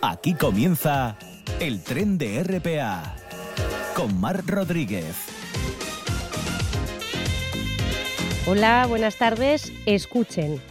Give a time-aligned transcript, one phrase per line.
[0.00, 1.16] Aquí comienza
[1.58, 3.16] el tren de RPA
[3.96, 5.16] con Mar Rodríguez.
[8.46, 9.72] Hola, buenas tardes.
[9.86, 10.62] Escuchen.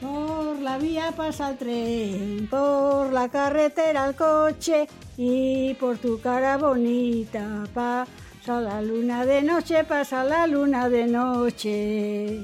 [0.00, 6.56] Por la vía pasa el tren, por la carretera el coche y por tu cara
[6.56, 12.40] bonita pasa la luna de noche, pasa la luna de noche.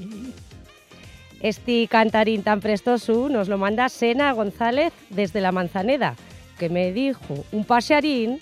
[1.43, 6.15] Este cantarín tan prestoso nos lo manda Sena González desde la Manzaneda,
[6.57, 8.39] que me dijo un pasearín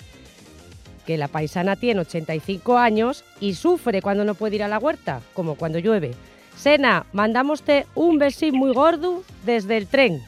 [1.08, 5.20] que la paisana tiene 85 años y sufre cuando no puede ir a la huerta,
[5.34, 6.12] como cuando llueve.
[6.56, 10.22] Sena, mandamoste un besín muy gordo desde el tren.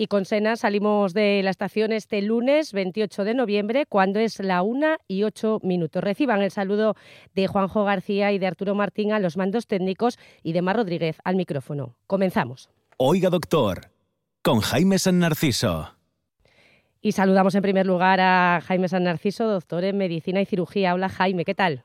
[0.00, 4.62] Y con Sena salimos de la estación este lunes 28 de noviembre, cuando es la
[4.62, 6.02] una y ocho minutos.
[6.02, 6.94] Reciban el saludo
[7.34, 11.18] de Juanjo García y de Arturo Martín a los mandos técnicos y de Mar Rodríguez
[11.22, 11.96] al micrófono.
[12.06, 12.70] Comenzamos.
[12.96, 13.90] Oiga, doctor,
[14.40, 15.94] con Jaime San Narciso.
[17.02, 20.94] Y saludamos en primer lugar a Jaime San Narciso, doctor en medicina y cirugía.
[20.94, 21.84] Hola Jaime, ¿qué tal?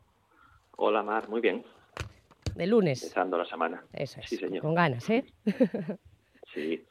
[0.77, 1.65] Hola Mar, muy bien.
[2.55, 3.03] De lunes.
[3.03, 3.83] Empezando la semana.
[3.91, 4.29] Eso es.
[4.29, 4.61] Sí, señor.
[4.61, 5.25] Con ganas, ¿eh?
[6.53, 6.81] Sí.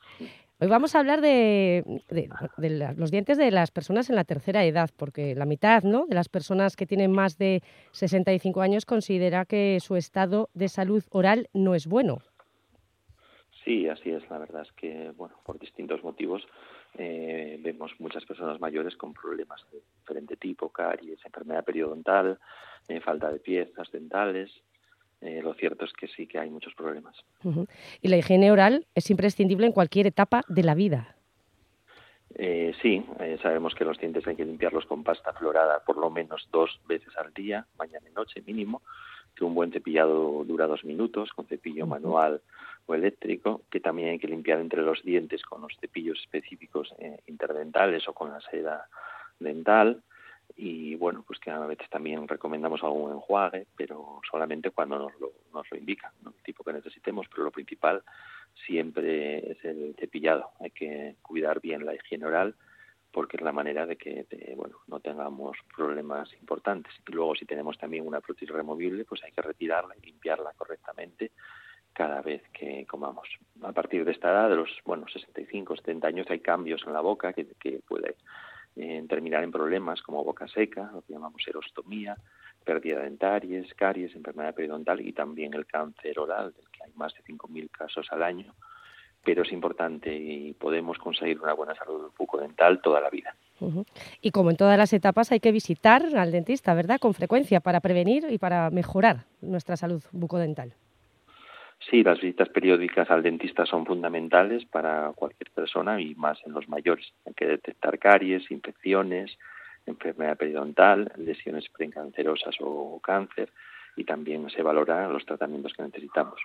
[0.60, 4.88] Hoy vamos a hablar de, de- los dientes de las personas en la tercera edad,
[4.97, 6.06] porque la mitad ¿no?
[6.06, 11.02] de las personas que tienen más de 65 años considera que su estado de salud
[11.10, 12.19] oral no es bueno.
[13.64, 14.28] Sí, así es.
[14.30, 16.47] La verdad es que, bueno, por distintos motivos
[16.98, 22.38] eh, vemos muchas personas mayores con problemas de diferente tipo, caries, enfermedad periodontal,
[22.88, 24.52] eh, falta de piezas dentales.
[25.20, 27.17] Eh, lo cierto es que sí que hay muchos problemas.
[28.03, 31.17] Y la higiene oral es imprescindible en cualquier etapa de la vida.
[32.37, 36.11] Eh, sí, eh, sabemos que los dientes hay que limpiarlos con pasta florada por lo
[36.11, 38.83] menos dos veces al día, mañana y noche mínimo,
[39.37, 42.41] que un buen cepillado dura dos minutos con cepillo manual
[42.87, 47.21] o eléctrico, que también hay que limpiar entre los dientes con los cepillos específicos eh,
[47.28, 48.88] interdentales o con la seda
[49.38, 50.03] dental
[50.56, 55.32] y bueno, pues que a veces también recomendamos algún enjuague, pero solamente cuando nos lo,
[55.53, 56.31] nos lo indican, ¿no?
[56.31, 58.03] el tipo que necesitemos, pero lo principal
[58.66, 60.50] siempre es el cepillado.
[60.60, 62.55] Hay que cuidar bien la higiene oral
[63.10, 66.93] porque es la manera de que de, bueno, no tengamos problemas importantes.
[67.09, 71.31] Y luego si tenemos también una prótesis removible, pues hay que retirarla y limpiarla correctamente
[71.93, 73.28] cada vez que comamos.
[73.62, 77.00] A partir de esta edad, de los bueno 65, 70 años, hay cambios en la
[77.00, 78.16] boca que, que puede
[78.77, 82.17] eh, terminar en problemas como boca seca, lo que llamamos erostomía,
[82.65, 87.15] pérdida de dentaries, caries, enfermedad periodontal y también el cáncer oral, del que hay más
[87.15, 88.53] de 5.000 casos al año.
[89.25, 93.35] Pero es importante y podemos conseguir una buena salud bucodental toda la vida.
[94.21, 96.99] Y como en todas las etapas hay que visitar al dentista, ¿verdad?
[97.01, 100.75] Con frecuencia para prevenir y para mejorar nuestra salud bucodental.
[101.91, 106.69] Sí, las visitas periódicas al dentista son fundamentales para cualquier persona y más en los
[106.69, 107.12] mayores.
[107.27, 109.37] Hay que detectar caries, infecciones,
[109.84, 113.50] enfermedad periodontal, lesiones precancerosas o cáncer
[113.97, 116.41] y también se valoran los tratamientos que necesitamos.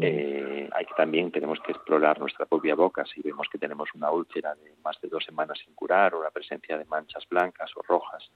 [0.00, 4.10] Eh, hay que también tenemos que explorar nuestra propia boca si vemos que tenemos una
[4.10, 7.82] úlcera de más de dos semanas sin curar o la presencia de manchas blancas o
[7.82, 8.30] rojas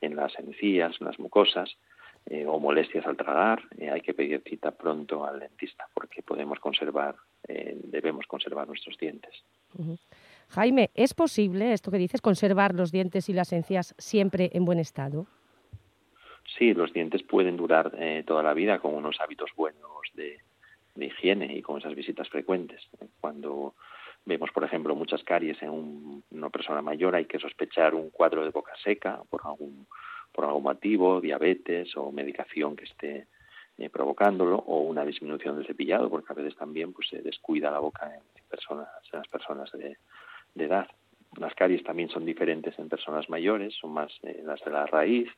[0.00, 1.76] en las encías, en las mucosas
[2.26, 6.58] eh, o molestias al tragar, eh, hay que pedir cita pronto al dentista porque podemos
[6.60, 7.16] conservar,
[7.48, 9.44] eh, debemos conservar nuestros dientes.
[10.48, 14.78] Jaime, ¿es posible esto que dices, conservar los dientes y las encías siempre en buen
[14.78, 15.26] estado?
[16.58, 19.82] Sí, los dientes pueden durar eh, toda la vida con unos hábitos buenos
[20.14, 20.38] de,
[20.94, 22.82] de higiene y con esas visitas frecuentes.
[23.20, 23.74] Cuando
[24.26, 28.44] vemos, por ejemplo, muchas caries en un- una persona mayor, hay que sospechar un cuadro
[28.44, 29.86] de boca seca por algún,
[30.34, 33.26] por algún motivo, diabetes o medicación que esté
[33.78, 37.78] eh, provocándolo, o una disminución del cepillado, porque a veces también pues, se descuida la
[37.78, 39.96] boca en, personas, en las personas de,
[40.56, 40.86] edad.
[41.36, 45.28] Las caries también son diferentes en personas mayores, son más eh, las de la raíz,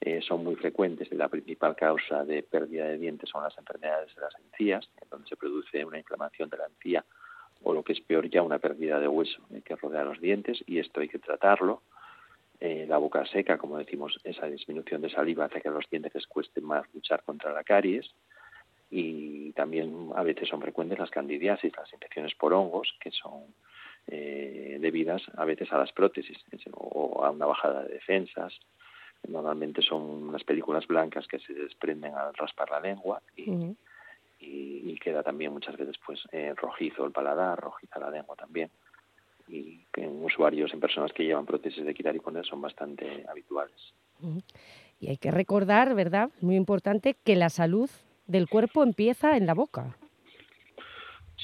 [0.00, 4.14] eh, son muy frecuentes y la principal causa de pérdida de dientes son las enfermedades
[4.14, 7.04] de las encías, en donde se produce una inflamación de la encía
[7.62, 10.62] o lo que es peor ya una pérdida de hueso eh, que rodea los dientes
[10.66, 11.82] y esto hay que tratarlo.
[12.60, 16.14] Eh, la boca seca, como decimos, esa disminución de saliva hace que a los dientes
[16.14, 18.10] les cueste más luchar contra la caries
[18.90, 23.54] y también a veces son frecuentes las candidiasis, las infecciones por hongos, que son
[24.08, 26.36] eh, debidas a veces a las prótesis
[26.74, 28.52] o a una bajada de defensas.
[29.26, 33.76] Normalmente son unas películas blancas que se desprenden al raspar la lengua y,
[34.38, 38.70] y queda también muchas veces pues eh, rojizo el paladar, rojiza la lengua también.
[39.52, 43.24] Y que en usuarios, en personas que llevan prótesis de quitar y poner son bastante
[43.28, 43.94] habituales.
[45.00, 46.30] Y hay que recordar, ¿verdad?
[46.40, 47.90] Muy importante que la salud
[48.26, 49.96] del cuerpo empieza en la boca.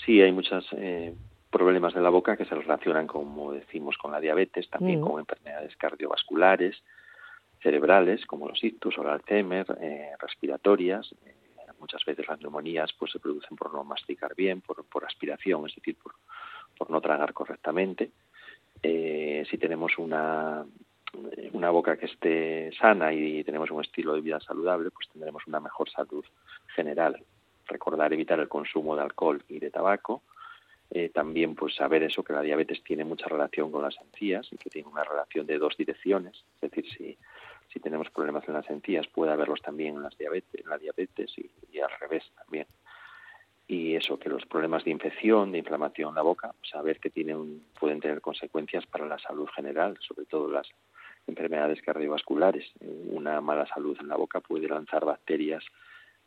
[0.04, 1.14] Sí, hay muchos eh,
[1.50, 5.04] problemas de la boca que se relacionan, como decimos, con la diabetes, también mm.
[5.04, 6.76] con enfermedades cardiovasculares,
[7.62, 11.12] cerebrales, como los ictus o el Alzheimer, eh, respiratorias.
[11.24, 11.34] Eh,
[11.78, 15.74] muchas veces las neumonías pues, se producen por no masticar bien, por, por aspiración, es
[15.74, 16.14] decir, por,
[16.76, 18.10] por no tragar correctamente.
[18.82, 20.64] si tenemos una,
[21.52, 25.60] una boca que esté sana y tenemos un estilo de vida saludable, pues tendremos una
[25.60, 26.24] mejor salud
[26.74, 27.22] general.
[27.66, 30.22] Recordar evitar el consumo de alcohol y de tabaco.
[30.90, 34.56] Eh, también pues saber eso que la diabetes tiene mucha relación con las encías y
[34.56, 37.18] que tiene una relación de dos direcciones, es decir, si,
[37.72, 41.32] si tenemos problemas en las encías puede haberlos también en, las diabetes, en la diabetes
[41.38, 42.66] y, al revés también
[43.68, 47.62] y eso que los problemas de infección, de inflamación en la boca, saber que tienen,
[47.78, 50.68] pueden tener consecuencias para la salud general, sobre todo las
[51.26, 52.72] enfermedades cardiovasculares.
[52.80, 55.64] Una mala salud en la boca puede lanzar bacterias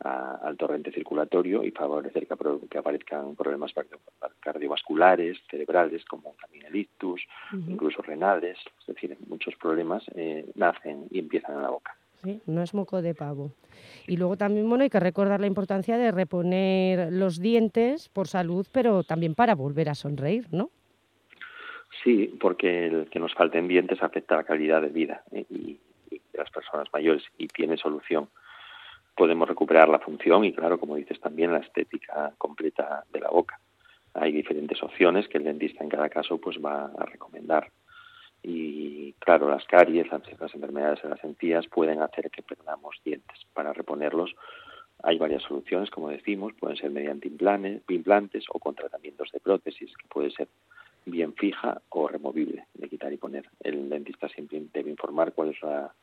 [0.00, 3.72] al torrente circulatorio y favorecer que, aparezcan problemas
[4.40, 7.22] cardiovasculares, cerebrales, como también el ictus,
[7.52, 8.56] incluso renales.
[8.80, 11.94] Es decir, muchos problemas eh, nacen y empiezan en la boca.
[12.22, 13.52] Sí, no es moco de pavo.
[14.06, 18.66] Y luego también bueno, hay que recordar la importancia de reponer los dientes por salud,
[18.72, 20.70] pero también para volver a sonreír, ¿no?
[22.04, 25.44] Sí, porque el que nos falten dientes afecta la calidad de vida ¿eh?
[25.50, 25.80] y,
[26.10, 28.28] de las personas mayores y tiene solución.
[29.16, 33.60] Podemos recuperar la función y, claro, como dices, también la estética completa de la boca.
[34.14, 37.70] Hay diferentes opciones que el dentista en cada caso pues va a recomendar.
[38.42, 43.38] Y, claro, las caries, las, enfermedades de las encías pueden hacer que perdamos dientes.
[43.52, 44.34] Para reponerlos
[45.02, 49.94] hay varias soluciones, como decimos, pueden ser mediante implantes, implantes o con tratamientos de prótesis,
[49.96, 50.48] que puede ser
[51.06, 53.48] bien fija o removible de quitar y poner.
[53.60, 55.94] El dentista siempre debe informar cuál es la,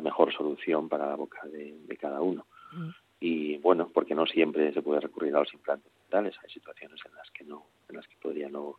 [0.00, 2.46] mejor solución para la boca de, cada uno.
[2.72, 2.88] Mm.
[3.20, 7.14] Y bueno, porque no siempre se puede recurrir a los implantes dentales, hay situaciones en
[7.14, 8.78] las que no, en las que podría no,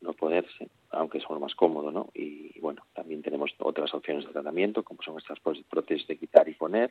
[0.00, 2.08] no poderse, aunque son más cómodo, ¿no?
[2.14, 6.54] Y, bueno, también tenemos otras opciones de tratamiento, como son estas prótesis de quitar y
[6.54, 6.90] poner,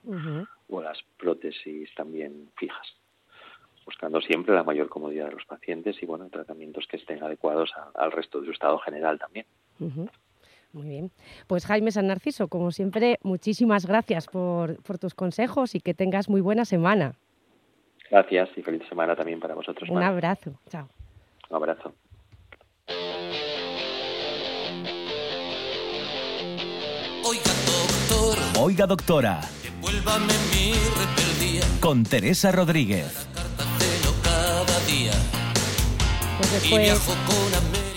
[0.69, 2.95] o las prótesis también fijas
[3.85, 8.11] buscando siempre la mayor comodidad de los pacientes y bueno tratamientos que estén adecuados al
[8.11, 9.47] resto de su estado general también.
[10.73, 11.11] Muy bien.
[11.47, 16.41] Pues Jaime San Narciso, como siempre, muchísimas gracias por, tus consejos y que tengas muy
[16.41, 17.15] buena semana.
[18.11, 19.89] Gracias y feliz semana también para vosotros.
[19.89, 20.51] Un abrazo.
[20.69, 20.87] Chao.
[21.49, 21.93] Un abrazo.
[28.61, 29.39] Oiga, doctora.
[31.79, 33.25] Con Teresa Rodríguez.
[36.37, 36.51] Pues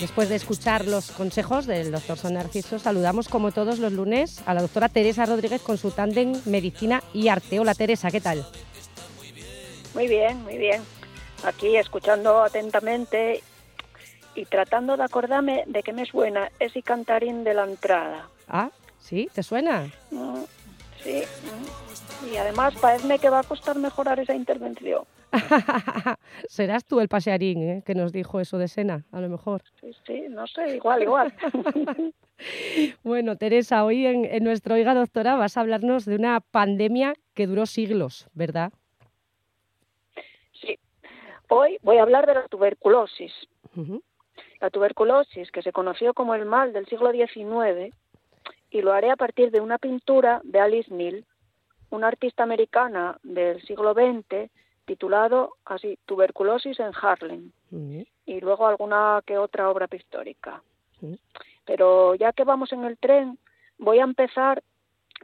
[0.00, 4.54] después, de escuchar los consejos del doctor Son Narciso, saludamos como todos los lunes a
[4.54, 7.58] la doctora Teresa Rodríguez, consultante en Medicina y Arte.
[7.58, 8.46] Hola Teresa, ¿qué tal?
[9.94, 10.80] Muy bien, muy bien.
[11.44, 13.42] Aquí escuchando atentamente
[14.36, 18.28] y tratando de acordarme de qué me suena ese cantarín de la entrada.
[18.46, 18.70] Ah,
[19.02, 19.28] ¿sí?
[19.34, 19.90] ¿Te suena?
[20.10, 20.44] Mm,
[21.02, 21.22] sí.
[21.22, 22.32] Mm.
[22.32, 25.04] Y además parece que va a costar mejorar esa intervención.
[26.48, 27.82] Serás tú el pasearín ¿eh?
[27.84, 29.62] que nos dijo eso de Sena, a lo mejor.
[29.80, 31.34] Sí, sí, no sé, igual, igual.
[33.02, 37.66] bueno, Teresa, hoy en, nuestro Oiga Doctora vas a hablarnos de una pandemia que duró
[37.66, 38.72] siglos, ¿verdad?
[40.60, 40.78] Sí.
[41.48, 43.32] Hoy voy a hablar de la tuberculosis.
[44.60, 47.94] La tuberculosis, que se conoció como el mal del siglo XIX,
[48.72, 51.24] y lo haré a partir de una pintura de Alice Neal,
[51.90, 54.50] una artista americana del siglo XX
[54.86, 57.52] titulado así Tuberculosis en Harlem
[58.26, 60.62] y luego alguna que otra obra pictórica.
[61.66, 63.38] Pero ya que vamos en el tren,
[63.78, 64.62] voy a empezar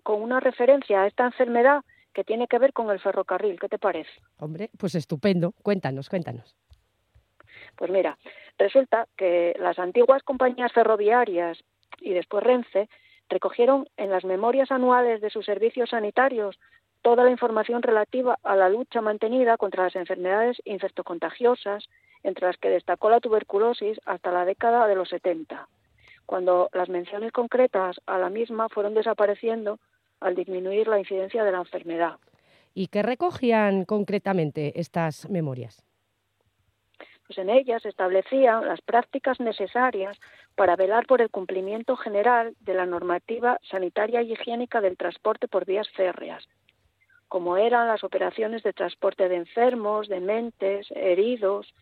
[0.02, 3.59] con una referencia a esta enfermedad que tiene que ver con el ferrocarril.
[3.59, 4.11] ¿Qué te parece?
[4.38, 5.52] Hombre, pues estupendo.
[5.62, 6.55] Cuéntanos, cuéntanos.
[7.76, 8.19] Pues mira,
[8.59, 11.59] resulta que las antiguas compañías ferroviarias
[12.00, 12.88] y después Renfe
[13.29, 16.59] recogieron en las memorias anuales de sus servicios sanitarios
[17.03, 21.85] toda la información relativa a la lucha mantenida contra las enfermedades infectocontagiosas,
[22.23, 25.69] entre las que destacó la tuberculosis hasta la década de los 70,
[26.27, 29.79] cuando las menciones concretas a la misma fueron desapareciendo
[30.21, 32.17] al disminuir la incidencia de la enfermedad.
[32.75, 35.85] ¿Y qué recogían concretamente estas memorias?
[37.27, 40.19] Pues en ellas se establecían las prácticas necesarias
[40.59, 45.65] para velar por el cumplimiento general de la normativa sanitaria y higiénica del transporte por
[45.65, 46.49] vías férreas,
[47.29, 51.73] como eran las operaciones de transporte de enfermos, dementes, heridos,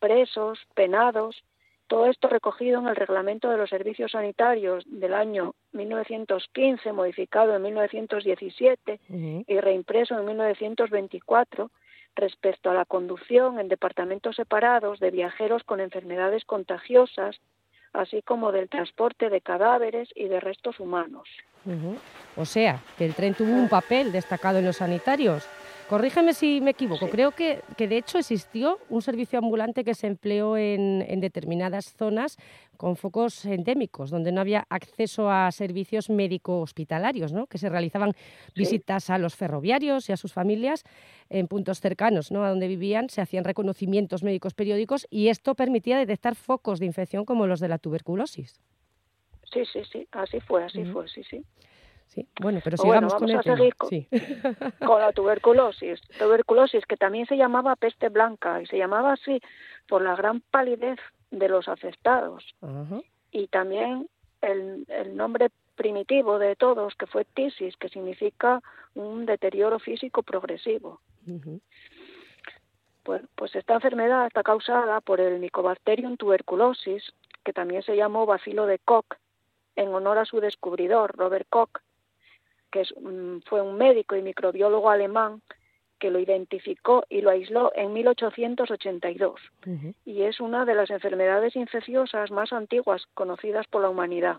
[0.00, 1.44] presos, penados,
[1.88, 7.60] todo esto recogido en el Reglamento de los Servicios Sanitarios del año 1915, modificado en
[7.60, 8.98] 1917
[9.46, 11.70] y reimpreso en 1924,
[12.16, 17.38] respecto a la conducción en departamentos separados de viajeros con enfermedades contagiosas,
[17.92, 21.28] así como del transporte de cadáveres y de restos humanos.
[22.36, 25.46] O sea, que el tren tuvo un papel destacado en los sanitarios.
[25.88, 30.06] Corrígeme si me equivoco, creo que, que, de hecho existió un servicio ambulante que se
[30.06, 32.38] empleó en, en, determinadas zonas
[32.78, 37.46] con focos endémicos, donde no había acceso a servicios médico-hospitalarios, ¿no?
[37.46, 38.12] que se realizaban
[38.56, 40.84] visitas a los ferroviarios y a sus familias
[41.28, 42.42] en puntos cercanos ¿no?
[42.44, 47.24] a donde vivían, se hacían reconocimientos médicos periódicos y esto permitía detectar focos de infección
[47.24, 48.60] como los de la tuberculosis.
[49.52, 51.44] Sí, sí, sí, así fue, así fue, sí, sí.
[52.14, 54.06] Sí, bueno, pero sigamos bueno, vamos con, a seguir con, sí.
[54.86, 55.98] con, la tuberculosis.
[56.18, 59.40] Tuberculosis que también se llamaba peste blanca y se llamaba así
[59.88, 60.98] por la gran palidez
[61.30, 62.44] de los afectados.
[62.60, 63.04] Uh -huh.
[63.30, 64.10] Y también
[64.42, 68.60] el, el, nombre primitivo de todos, que fue tisis, que significa
[68.94, 71.00] un deterioro físico progresivo.
[71.26, 71.60] Uh -huh.
[73.04, 78.66] pues, pues esta enfermedad está causada por el Mycobacterium tuberculosis, que también se llamó bacilo
[78.66, 79.16] de Koch,
[79.76, 81.80] en honor a su descubridor, Robert Koch,
[82.72, 82.92] que es,
[83.46, 85.42] fue un médico y microbiólogo alemán
[86.00, 89.94] que lo identificó y lo aisló en 1882 uh -huh.
[90.04, 94.38] y es una de las enfermedades infecciosas más antiguas conocidas por la humanidad.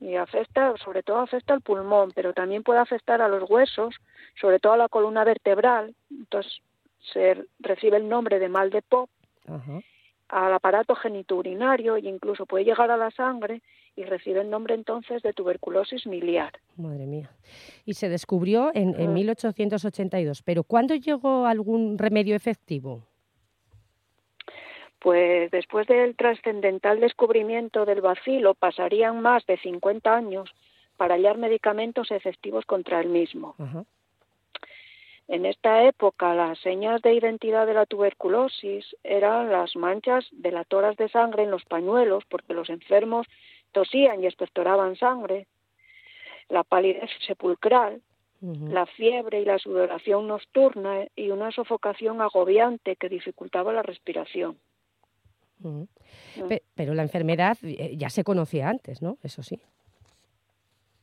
[0.00, 3.94] Y afecta, sobre todo afecta al pulmón, pero también puede afectar a los huesos,
[4.40, 6.62] sobre todo a la columna vertebral, entonces
[7.12, 9.10] se recibe el nombre de mal de Pop,
[9.48, 9.84] uh -huh.
[10.32, 13.60] Al aparato genitourinario e incluso puede llegar a la sangre
[13.94, 16.52] y recibe el nombre entonces de tuberculosis miliar.
[16.76, 17.30] Madre mía.
[17.84, 23.02] Y se descubrió en, en 1882, pero ¿cuándo llegó algún remedio efectivo?
[24.98, 30.48] Pues después del trascendental descubrimiento del bacilo pasarían más de 50 años
[30.96, 33.54] para hallar medicamentos efectivos contra el mismo.
[33.58, 33.86] Uh -huh.
[35.28, 41.08] En esta época las señas de identidad de la tuberculosis eran las manchas delatoras de
[41.08, 43.26] sangre en los pañuelos, porque los enfermos
[43.72, 45.46] tosían y expectoraban sangre,
[46.48, 48.02] la palidez sepulcral,
[48.42, 48.68] uh -huh.
[48.72, 54.58] la fiebre y la sudoración nocturna y una sofocación agobiante que dificultaba la respiración.
[55.62, 55.88] Uh -huh.
[56.42, 56.58] uh.
[56.74, 57.56] Pero la enfermedad
[57.96, 59.16] ya se conocía antes, ¿no?
[59.22, 59.60] Eso sí.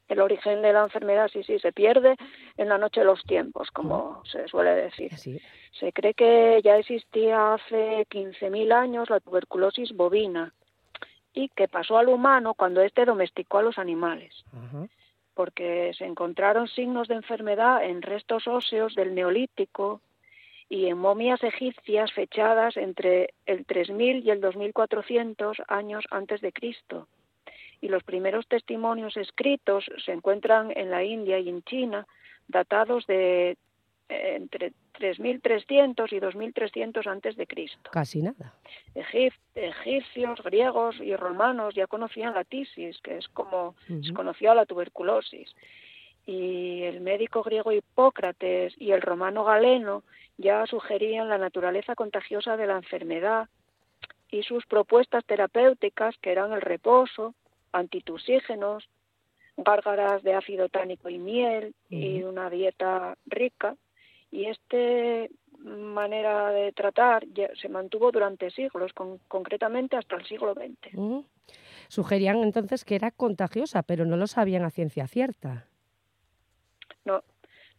[0.09, 2.15] El origen de la enfermedad, sí, sí, se pierde
[2.57, 5.15] en la noche de los tiempos, como se suele decir.
[5.15, 5.39] Sí.
[5.71, 10.53] Se cree que ya existía hace 15.000 años la tuberculosis bovina,
[11.33, 14.33] y que pasó al humano cuando éste domesticó a los animales.
[14.51, 14.89] Uh -huh.
[15.35, 20.01] Porque se encontraron signos de enfermedad en restos óseos del Neolítico
[20.67, 27.07] y en momias egipcias fechadas entre el 3000 y el 2400 años antes de Cristo.
[27.81, 32.05] Y los primeros testimonios escritos se encuentran en la India y en China,
[32.47, 33.57] datados de
[34.09, 37.89] eh, entre 3.300 y 2.300 antes de Cristo.
[37.91, 38.53] Casi nada.
[38.95, 44.07] Egip egipcios, griegos y romanos ya conocían la tisis, que es como uh -huh.
[44.07, 45.55] se conoció la tuberculosis.
[46.25, 50.03] Y el médico griego Hipócrates y el romano Galeno
[50.37, 53.47] ya sugerían la naturaleza contagiosa de la enfermedad
[54.31, 57.33] y sus propuestas terapéuticas, que eran el reposo,
[57.71, 58.87] antitusígenos,
[59.57, 62.19] gárgaras de ácido tánico y miel uh -huh.
[62.19, 63.75] y una dieta rica,
[64.31, 64.77] y esta
[65.59, 71.25] manera de tratar ya se mantuvo durante siglos, con, concretamente hasta el siglo XX.
[71.87, 75.65] Sugerían entonces que era contagiosa, pero no lo sabían a ciencia cierta.
[77.03, 77.23] No,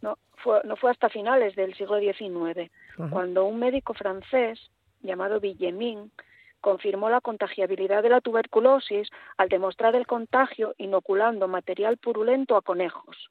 [0.03, 2.71] no fue, no fue hasta finales del siglo XIX,
[3.11, 4.71] cuando un médico francés
[5.01, 6.11] llamado Villemin
[6.61, 13.31] confirmó la contagiabilidad de la tuberculosis al demostrar el contagio inoculando material purulento a conejos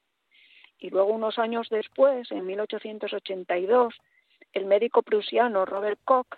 [0.80, 3.94] y luego unos años después, en 1882,
[4.54, 6.38] el médico prusiano Robert Koch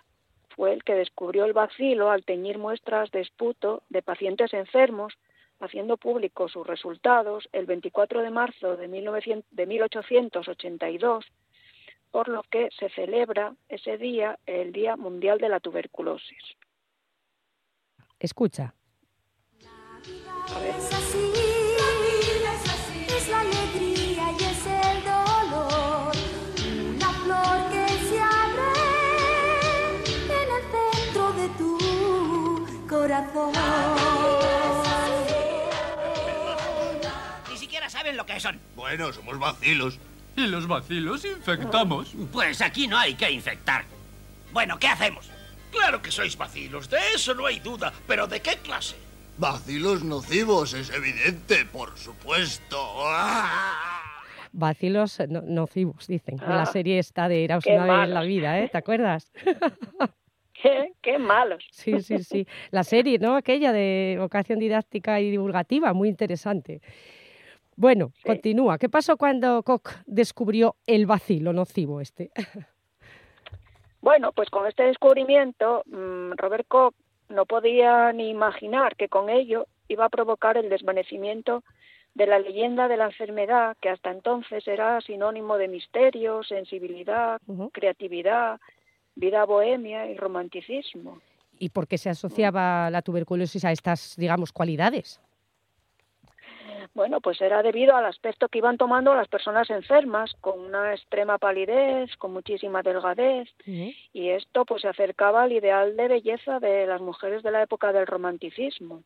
[0.50, 5.14] fue el que descubrió el bacilo al teñir muestras de esputo de pacientes enfermos,
[5.60, 11.24] haciendo públicos sus resultados el 24 de marzo de, 1900, de 1882,
[12.10, 16.56] por lo que se celebra ese día el Día Mundial de la Tuberculosis.
[18.22, 18.74] Escucha.
[20.54, 20.82] A ver.
[32.88, 33.52] corazón.
[37.50, 38.60] Ni siquiera saben lo que son.
[38.76, 39.98] Bueno, somos vacilos.
[40.36, 42.12] Y los vacilos infectamos.
[42.32, 43.84] Pues aquí no hay que infectar.
[44.52, 45.31] Bueno, ¿qué hacemos?
[45.72, 47.92] Claro que sois vacilos, de eso no hay duda.
[48.06, 48.94] ¿Pero de qué clase?
[49.38, 52.76] Vacilos nocivos, es evidente, por supuesto.
[53.06, 53.98] ¡Ah!
[54.52, 56.38] Vacilos nocivos, dicen.
[56.40, 58.68] en la ah, serie está de Eras una vez en la vida, ¿eh?
[58.68, 59.32] ¿Te acuerdas?
[60.52, 60.92] ¿Qué?
[61.00, 61.66] qué malos.
[61.72, 62.46] Sí, sí, sí.
[62.70, 63.34] La serie, ¿no?
[63.34, 66.82] Aquella de vocación didáctica y divulgativa, muy interesante.
[67.74, 68.78] Bueno, continúa.
[68.78, 72.30] ¿Qué pasó cuando Koch descubrió el vacilo nocivo este?
[74.02, 76.94] Bueno, pues con este descubrimiento, mm, Robert Koch
[77.28, 81.62] no podía ni imaginar que con ello iba a provocar el desvanecimiento
[82.14, 87.40] de la leyenda de la enfermedad, que hasta entonces era sinónimo de misterio, sensibilidad,
[87.72, 88.60] creatividad,
[89.14, 91.20] vida bohemia y romanticismo.
[91.58, 95.20] ¿Y por qué se asociaba la tuberculosis a estas, digamos, cualidades?
[96.94, 101.38] Bueno, pues era debido al aspecto que iban tomando las personas enfermas, con una extrema
[101.38, 107.00] palidez, con muchísima delgadez, y esto pues se acercaba al ideal de belleza de las
[107.00, 109.02] mujeres de la época del romanticismo.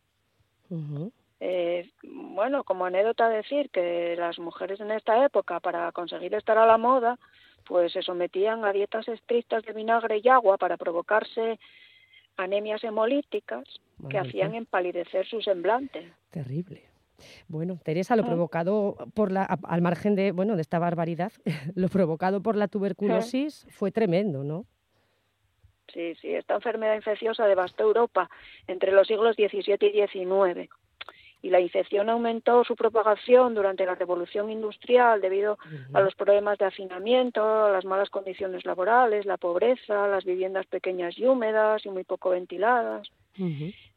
[1.38, 6.66] Eh, bueno, como anécdota decir que las mujeres en esta época, para conseguir estar a
[6.66, 7.18] la moda,
[7.64, 11.58] pues se sometían a dietas estrictas de vinagre y agua para provocarse
[12.36, 13.64] anemias hemolíticas
[14.10, 16.12] que hacían empalidecer su semblante.
[16.30, 16.95] Terrible.
[17.48, 18.26] Bueno, Teresa, lo ah.
[18.26, 21.32] provocado por la, al margen de, bueno, de esta barbaridad,
[21.74, 24.66] lo provocado por la tuberculosis fue tremendo, ¿no?
[25.92, 28.28] Sí, sí, esta enfermedad infecciosa devastó Europa
[28.66, 30.68] entre los siglos XVII y XIX
[31.42, 35.58] y la infección aumentó su propagación durante la revolución industrial debido
[35.92, 41.24] a los problemas de hacinamiento, las malas condiciones laborales, la pobreza, las viviendas pequeñas y
[41.24, 43.08] húmedas y muy poco ventiladas.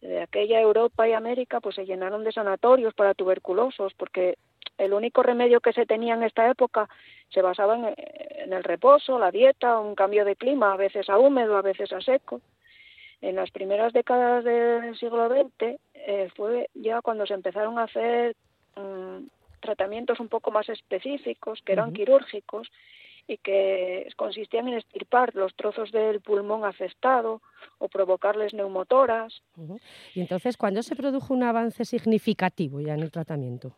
[0.01, 4.37] De aquella Europa y América pues se llenaron de sanatorios para tuberculosos porque
[4.77, 6.87] el único remedio que se tenía en esta época
[7.29, 7.93] se basaba en,
[8.43, 11.91] en el reposo, la dieta, un cambio de clima, a veces a húmedo, a veces
[11.91, 12.41] a seco.
[13.21, 18.35] En las primeras décadas del siglo XX eh, fue ya cuando se empezaron a hacer
[18.77, 19.27] mm,
[19.59, 22.71] tratamientos un poco más específicos, que eran quirúrgicos
[23.29, 27.43] y que consistían en estirpar los trozos del pulmón afectado
[27.77, 29.43] o provocarles neumotoras.
[30.15, 33.75] Y entonces, ¿cuándo se produjo un avance significativo ya en el tratamiento?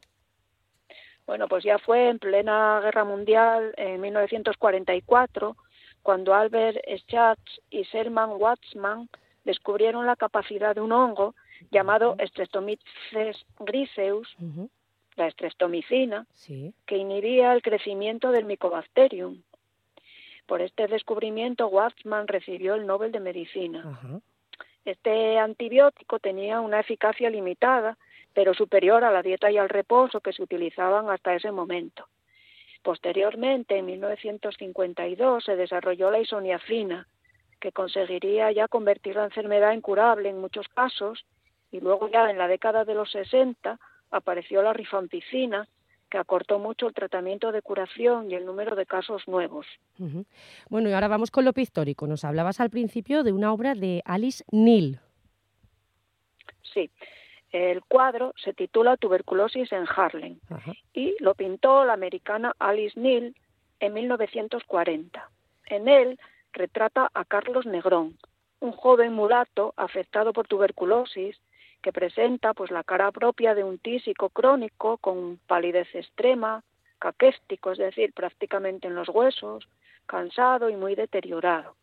[1.28, 5.58] Bueno, pues ya fue en plena Guerra Mundial, en 1944,
[6.02, 9.10] cuando Albert Schatz y Selman Watzman
[9.44, 11.36] descubrieron la capacidad de un hongo
[11.72, 14.34] llamado Streptomyces griseus,
[15.22, 16.26] la estreptomicina,
[16.88, 19.44] que inhibía el crecimiento del Mycobacterium.
[20.48, 24.00] Por este descubrimiento, Watzman recibió el Nobel de Medicina.
[24.84, 28.00] Este antibiótico tenía una eficacia limitada,
[28.34, 32.08] pero superior a la dieta y al reposo que se utilizaban hasta ese momento.
[32.82, 37.08] Posteriormente, en 1952, se desarrolló la isoniazina,
[37.60, 41.24] que conseguiría ya convertir la enfermedad en curable en muchos casos,
[41.72, 43.80] y luego ya en la década de los 60
[44.12, 45.67] apareció la rifampicina,
[46.10, 49.65] que acortó mucho el tratamiento de curación y el número de casos nuevos.
[50.69, 52.06] Bueno, y ahora vamos con lo pictórico.
[52.06, 55.00] Nos hablabas al principio de una obra de Alice Neal.
[56.74, 56.91] Sí,
[57.52, 60.39] el cuadro se titula Tuberculosis en Harlem
[60.93, 63.36] y lo pintó la americana Alice Neal
[63.80, 65.30] en 1940.
[65.67, 66.19] En él
[66.54, 68.17] retrata a Carlos Negrón,
[68.60, 71.38] un joven mulato afectado por tuberculosis
[71.82, 76.63] que presenta pues la cara propia de un tísico crónico con palidez extrema,
[77.00, 79.67] caquéstico, es decir, prácticamente en los huesos,
[80.06, 81.76] cansado y muy deteriorado.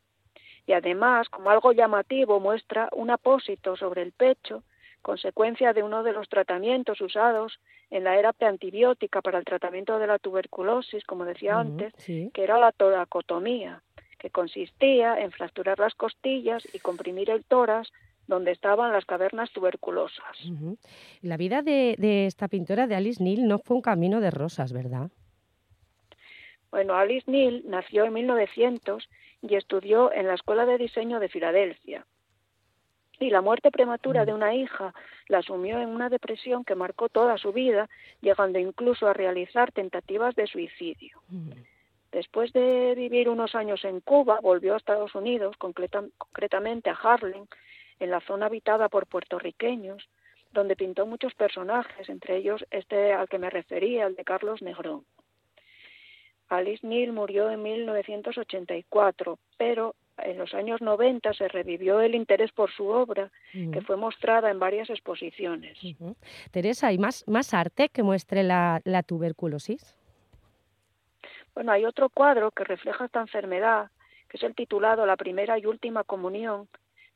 [0.66, 4.62] Y además, como algo llamativo, muestra un apósito sobre el pecho,
[5.02, 7.58] consecuencia de uno de los tratamientos usados
[7.90, 12.58] en la era preantibiótica para el tratamiento de la tuberculosis, como decía antes, que era
[12.58, 13.82] la toracotomía,
[14.18, 17.90] que consistía en fracturar las costillas y comprimir el tórax
[18.28, 20.36] donde estaban las cavernas tuberculosas.
[21.22, 25.10] La vida de, esta pintora, de Alice Neal, no fue un camino de rosas, ¿verdad?
[26.70, 29.08] Bueno, Alice Neal nació en 1900
[29.42, 32.06] y estudió en la Escuela de Diseño de Filadelfia.
[33.18, 34.94] Y la muerte prematura de una hija
[35.26, 37.88] la sumió en una depresión que marcó toda su vida,
[38.20, 41.20] llegando incluso a realizar tentativas de suicidio.
[42.12, 47.46] Después de vivir unos años en Cuba, volvió a Estados Unidos, concretamente a Harlem,
[48.00, 50.08] en la zona habitada por puertorriqueños,
[50.52, 55.04] donde pintó muchos personajes, entre ellos este al que me refería, el de Carlos Negrón.
[56.48, 62.72] Alice Neal murió en 1984, pero en los años 90 se revivió el interés por
[62.72, 65.78] su obra, que fue mostrada en varias exposiciones.
[66.50, 69.98] Teresa, ¿hay más, más arte que muestre la tuberculosis?
[71.58, 73.90] Bueno, hay otro cuadro que refleja esta enfermedad,
[74.28, 76.68] que es el titulado La primera y última comunión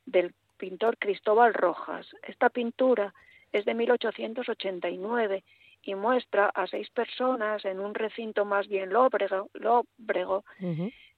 [0.05, 2.07] del pintor Cristóbal Rojas.
[2.25, 3.13] Esta pintura
[3.51, 5.43] es de 1889
[5.81, 9.49] y muestra a seis personas en un recinto más bien lóbrego.
[9.55, 10.45] lóbrego.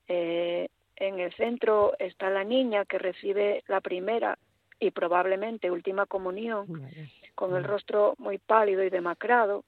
[0.08, 4.40] Eh, en el centro está la niña que recibe la primera
[4.80, 6.66] y probablemente última comunión,
[7.36, 9.64] con el rostro muy pálido y demacrado,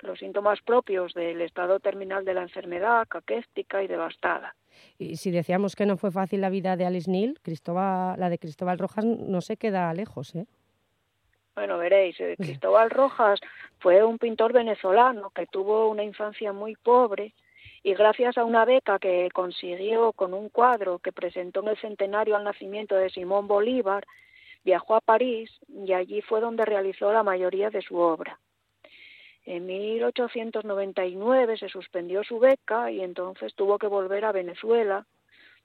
[0.00, 4.56] los síntomas propios del estado terminal de la enfermedad, caquéstica y devastada.
[4.98, 8.38] Y si decíamos que no fue fácil la vida de Alice Neal, Cristóbal, la de
[8.38, 10.46] Cristóbal Rojas no se queda lejos, ¿eh?
[11.54, 13.40] Bueno, veréis, eh, Cristóbal Rojas
[13.80, 17.34] fue un pintor venezolano que tuvo una infancia muy pobre
[17.82, 22.36] y gracias a una beca que consiguió con un cuadro que presentó en el centenario
[22.36, 24.06] al nacimiento de Simón Bolívar,
[24.64, 28.38] viajó a París y allí fue donde realizó la mayoría de su obra.
[29.46, 35.06] En 1899 se suspendió su beca y entonces tuvo que volver a Venezuela,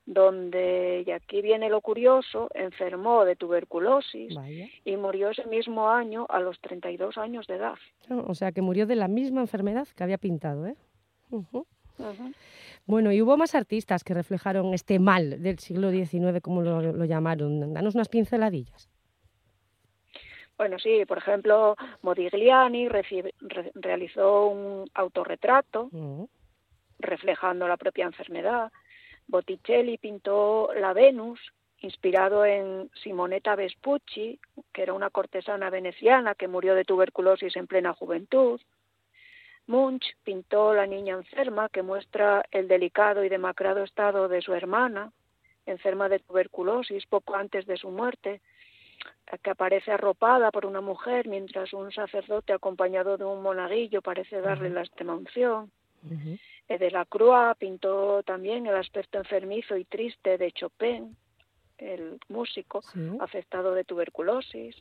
[0.06, 4.34] donde, y aquí viene lo curioso, enfermó de tuberculosis
[4.86, 7.76] y murió ese mismo año a los 32 años de edad.
[8.10, 10.76] Ah, o sea, que murió de la misma enfermedad que había pintado, ¿eh?
[12.86, 17.74] Bueno, y hubo más artistas que reflejaron este mal del siglo XIX, como lo, llamaron.
[17.74, 18.90] Danos unas pinceladillas.
[20.58, 22.88] Bueno, sí, por ejemplo, Modigliani
[23.76, 26.24] realizó un autorretrato mm.
[27.00, 28.72] reflejando la propia enfermedad.
[29.28, 31.40] Botticelli pintó la Venus,
[31.80, 34.40] inspirado en Simonetta Vespucci,
[34.72, 38.62] que era una cortesana veneciana que murió de tuberculosis en plena juventud.
[39.68, 45.12] Munch pintó La niña enferma, que muestra el delicado y demacrado estado de su hermana,
[45.66, 48.42] enferma de tuberculosis poco antes de su muerte,
[49.42, 54.70] que aparece arropada por una mujer mientras un sacerdote acompañado de un monaguillo parece darle
[54.70, 55.72] la extrema unción.
[56.68, 61.16] De la Croix pintó también el aspecto enfermizo y triste de Chopin,
[61.78, 62.82] el músico
[63.20, 64.76] afectado de tuberculosis.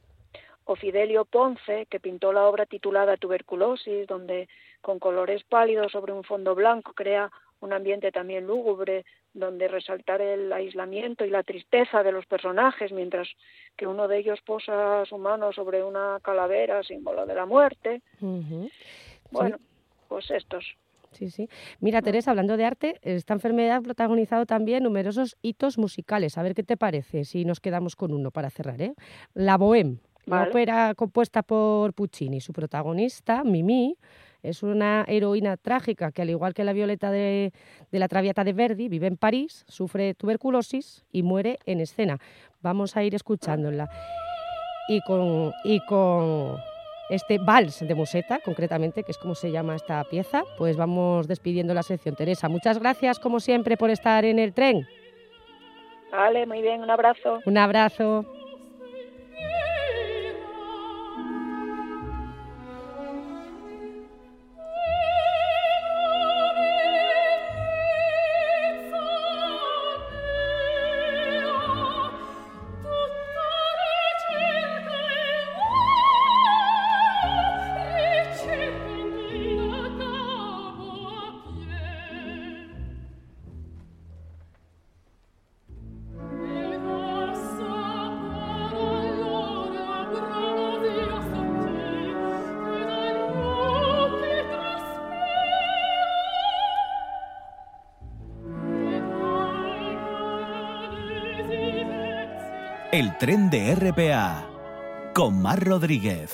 [0.66, 4.48] O Fidelio Ponce, que pintó la obra titulada Tuberculosis, donde
[4.81, 7.31] con colores pálidos sobre un fondo blanco crea
[7.64, 13.29] un ambiente también lúgubre, donde resaltar el aislamiento y la tristeza de los personajes, mientras
[13.77, 18.03] que uno de ellos posa su mano sobre una calavera, símbolo de la muerte.
[19.31, 19.57] Bueno,
[20.09, 20.77] pues estos.
[21.12, 21.48] Sí, sí.
[21.81, 26.37] Mira, Teresa, hablando de arte, esta enfermedad ha protagonizado también numerosos hitos musicales.
[26.37, 28.83] A ver qué te parece si nos quedamos con uno para cerrar.
[28.83, 28.94] ¿eh?
[29.33, 32.40] La Bohème, la ópera compuesta por Puccini.
[32.40, 33.96] Su protagonista, Mimi,
[34.45, 37.53] es una heroína trágica que, al igual que la Violeta de,
[37.91, 42.19] la Traviata de Verdi, vive en París, sufre tuberculosis y muere en escena.
[42.61, 43.89] Vamos a ir escuchándola.
[44.87, 46.59] Y con, y con
[47.09, 51.73] este vals de Museta, concretamente, que es como se llama esta pieza, pues vamos despidiendo
[51.73, 52.15] la sección.
[52.15, 54.87] Teresa, muchas gracias, como siempre, por estar en el tren.
[56.13, 57.41] Vale, muy bien, un abrazo.
[57.47, 58.27] Un abrazo.
[102.95, 104.49] El tren de RPA
[105.17, 106.33] con Mar Rodríguez.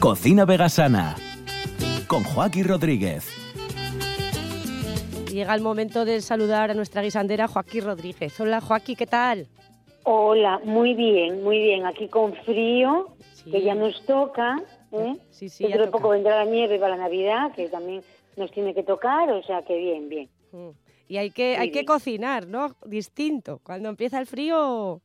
[0.00, 1.14] Cocina Vegasana
[2.06, 3.28] con Joaquín Rodríguez.
[5.30, 8.40] Llega el momento de saludar a nuestra guisandera Joaquín Rodríguez.
[8.40, 9.46] Hola Joaquín, ¿qué tal?
[10.04, 11.84] Hola, muy bien, muy bien.
[11.84, 13.08] Aquí con frío,
[13.44, 14.56] que ya nos toca.
[14.92, 15.18] ¿eh?
[15.28, 18.02] Sí, sí, Dentro de poco vendrá la nieve para la Navidad, que también
[18.38, 20.30] nos tiene que tocar, o sea que bien, bien.
[20.52, 20.70] Mm.
[21.12, 22.74] Y hay que, hay que cocinar, ¿no?
[22.86, 23.60] Distinto.
[23.62, 25.02] Cuando empieza el frío...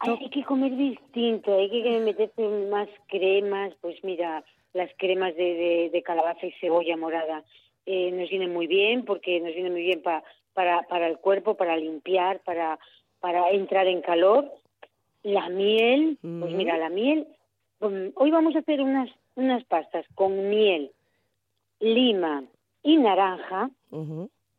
[0.00, 6.02] Hay, que comer distinto, hay que meterse más cremas, pues mira, las cremas de, de,
[6.02, 7.44] calabaza y cebolla morada
[7.86, 11.76] eh, nos vienen muy bien porque nos vienen muy bien para, para el cuerpo, para
[11.76, 12.80] limpiar, para,
[13.20, 14.50] para entrar en calor.
[15.22, 17.28] La miel, pues mira, la miel,
[17.78, 20.90] hoy vamos a hacer unas, unas pastas con miel,
[21.78, 22.42] lima
[22.82, 23.70] y naranja,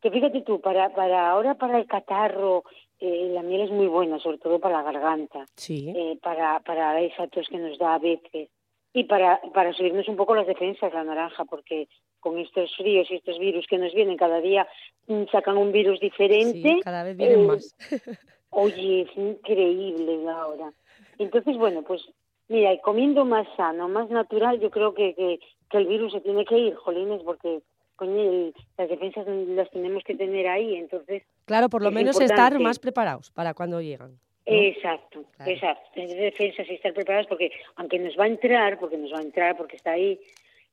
[0.05, 2.63] que fíjate tú, para, para ahora para el catarro,
[2.99, 5.91] eh, la miel es muy buena, sobre todo para la garganta, sí.
[5.95, 8.49] Eh, para, para esa tos que nos da a veces,
[8.93, 11.87] y para, para subirnos un poco las defensas, la naranja, porque
[12.19, 14.67] con estos fríos y estos virus que nos vienen cada día,
[15.07, 16.61] mm, sacan un virus diferente.
[16.61, 17.75] Sí, cada vez vienen eh, más.
[18.51, 20.71] oye, es increíble ahora.
[21.17, 22.07] Entonces, bueno, pues
[22.47, 26.21] Mira, y comiendo más sano, más natural, yo creo que, que, que el virus se
[26.21, 27.63] tiene que ir, jolines, porque
[27.95, 31.23] coño, el- las defensas las tenemos que tener ahí, entonces...
[31.45, 34.11] Claro, por lo es menos estar más preparados para cuando llegan.
[34.13, 34.19] ¿no?
[34.45, 35.51] Exacto, Claro.
[35.51, 35.89] exacto.
[35.95, 39.23] Tener defensas y estar preparados porque, aunque nos va a entrar, porque nos va a
[39.23, 40.19] entrar, porque está ahí,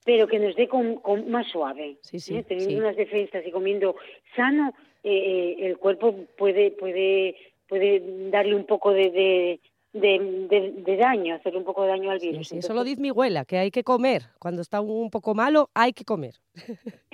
[0.04, 1.96] pero que nos dé con, con más suave.
[2.02, 2.42] Sí, sí, ¿eh?
[2.42, 2.80] Teniendo sí.
[2.80, 3.96] unas defensas y comiendo
[4.36, 7.36] sano, eh, eh, el cuerpo puede, puede,
[7.68, 9.60] puede darle un poco de, de,
[9.92, 12.48] de, de- de daño, hacer un poco de daño al virus.
[12.48, 14.22] sí, eso lo dice mi abuela, que hay que comer.
[14.38, 16.34] Cuando está un poco malo, hay que comer.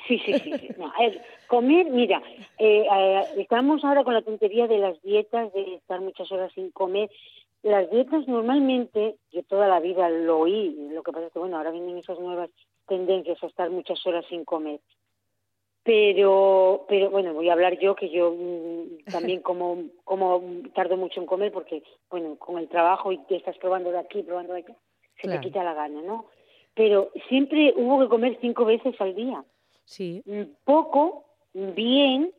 [0.07, 0.53] Sí, sí, sí.
[0.61, 0.69] sí.
[0.79, 2.23] No, ver, comer, mira,
[2.59, 6.71] eh, eh, estamos ahora con la tontería de las dietas, de estar muchas horas sin
[6.71, 7.11] comer.
[7.62, 11.57] Las dietas normalmente, yo toda la vida lo oí, lo que pasa es que, bueno,
[11.57, 12.49] ahora vienen esas nuevas
[12.87, 14.81] tendencias a estar muchas horas sin comer.
[15.85, 20.43] Pero, pero bueno, voy a hablar yo, que yo mm, también como, como
[20.75, 24.23] tardo mucho en comer, porque, bueno, con el trabajo y te estás probando de aquí,
[24.23, 24.73] probando de aquí,
[25.17, 25.41] se Claro.
[25.41, 26.27] te quita la gana, ¿no?
[26.75, 29.45] Pero siempre hubo que comer cinco veces al día
[29.85, 32.33] Sí, un poco, bien,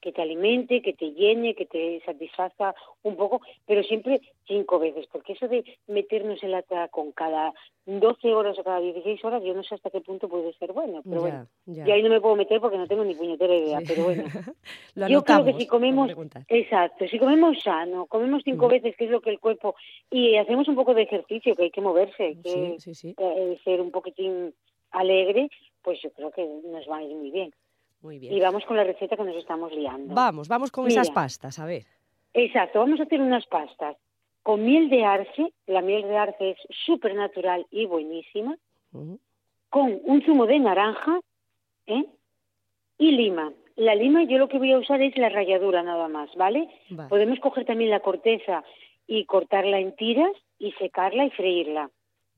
[0.00, 5.06] que te alimente, que te llene, que te satisfaga un poco, pero siempre cinco veces,
[5.10, 7.52] porque eso de meternos en la con cada
[7.86, 11.02] 12 horas o cada 16 horas, yo no sé hasta qué punto puede ser bueno,
[11.08, 13.78] pero bueno, ya, yo ahí no me puedo meter porque no tengo ni puñetera idea,
[13.80, 13.84] Sí.
[13.88, 14.24] pero bueno.
[14.94, 16.10] Lo Yo creo que si comemos,
[16.48, 18.70] exacto, si comemos sano, comemos cinco Mm.
[18.70, 19.74] veces, que es lo que el cuerpo,
[20.10, 23.14] y hacemos un poco de ejercicio, que hay que moverse, hay que Sí, sí, sí.
[23.18, 24.54] eh, ser un poquitín
[24.90, 25.48] alegre,
[25.82, 27.52] pues yo creo que nos va a ir muy bien.
[28.02, 30.14] Muy Y vamos con la receta que nos estamos liando.
[30.14, 31.84] Vamos, vamos con esas pastas, a ver.
[32.34, 33.96] Exacto, vamos a hacer unas pastas
[34.46, 38.56] con miel de arce, la miel de arce es súper natural y buenísima,
[39.70, 41.18] con un zumo de naranja
[41.88, 42.04] ¿eh?
[42.96, 43.52] y lima.
[43.74, 46.68] La lima yo lo que voy a usar es la ralladura nada más, ¿vale?
[46.90, 47.08] Vale.
[47.08, 48.62] Podemos coger también la corteza
[49.08, 50.30] y cortarla en tiras
[50.60, 51.90] y secarla y freírla.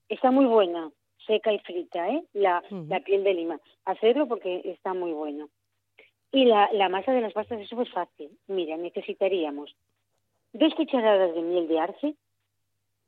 [0.08, 0.90] Está muy buena,
[1.28, 2.24] seca y frita, ¿eh?
[2.32, 3.60] La, la piel de lima.
[3.84, 5.48] Hacerlo porque está muy bueno.
[6.32, 8.30] Y la, la masa de las pastas es súper fácil.
[8.48, 9.76] Mira, necesitaríamos
[10.52, 12.14] dos cucharadas de miel de arce,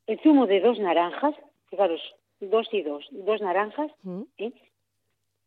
[0.07, 1.35] el zumo de dos naranjas,
[1.71, 2.01] fijaros,
[2.41, 3.91] dos y dos, dos naranjas.
[4.39, 4.53] ¿eh?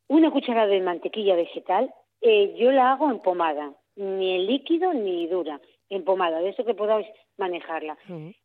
[0.10, 1.94] una cucharada de mantequilla vegetal.
[2.22, 5.60] eh, yo la hago en pomada, ni en líquido ni dura,
[5.90, 7.08] en pomada, de eso que podáis
[7.38, 7.98] manejarla.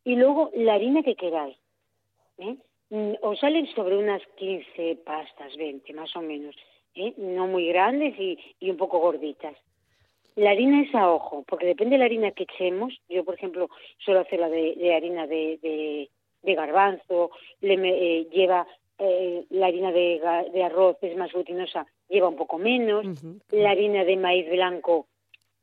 [0.03, 1.57] Y luego la harina que queráis.
[2.39, 2.55] ¿eh?
[2.89, 6.55] Mm, Os salen sobre unas 15 pastas, 20 más o menos,
[6.95, 7.13] ¿eh?
[7.17, 9.55] no muy grandes y, y un poco gorditas.
[10.35, 12.93] La harina es a ojo, porque depende de la harina que echemos.
[13.09, 16.09] Yo, por ejemplo, suelo hacer la de, de harina de, de,
[16.43, 18.65] de garbanzo, le me- eh, lleva
[18.99, 20.21] eh, la harina de,
[20.63, 23.05] arroz, es más glutinosa, lleva un poco menos.
[23.51, 25.07] La harina de maíz blanco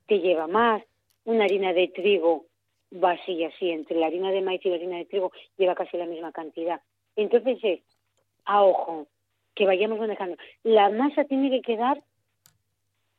[0.07, 0.83] te lleva más.
[1.25, 2.45] Una harina de trigo
[2.93, 3.71] va así y así.
[3.71, 6.81] Entre la harina de maíz y la harina de trigo lleva casi la misma cantidad.
[7.17, 7.81] Entonces es
[8.45, 9.07] a ojo,
[9.55, 10.37] que vayamos manejando.
[10.63, 12.03] La masa tiene que quedar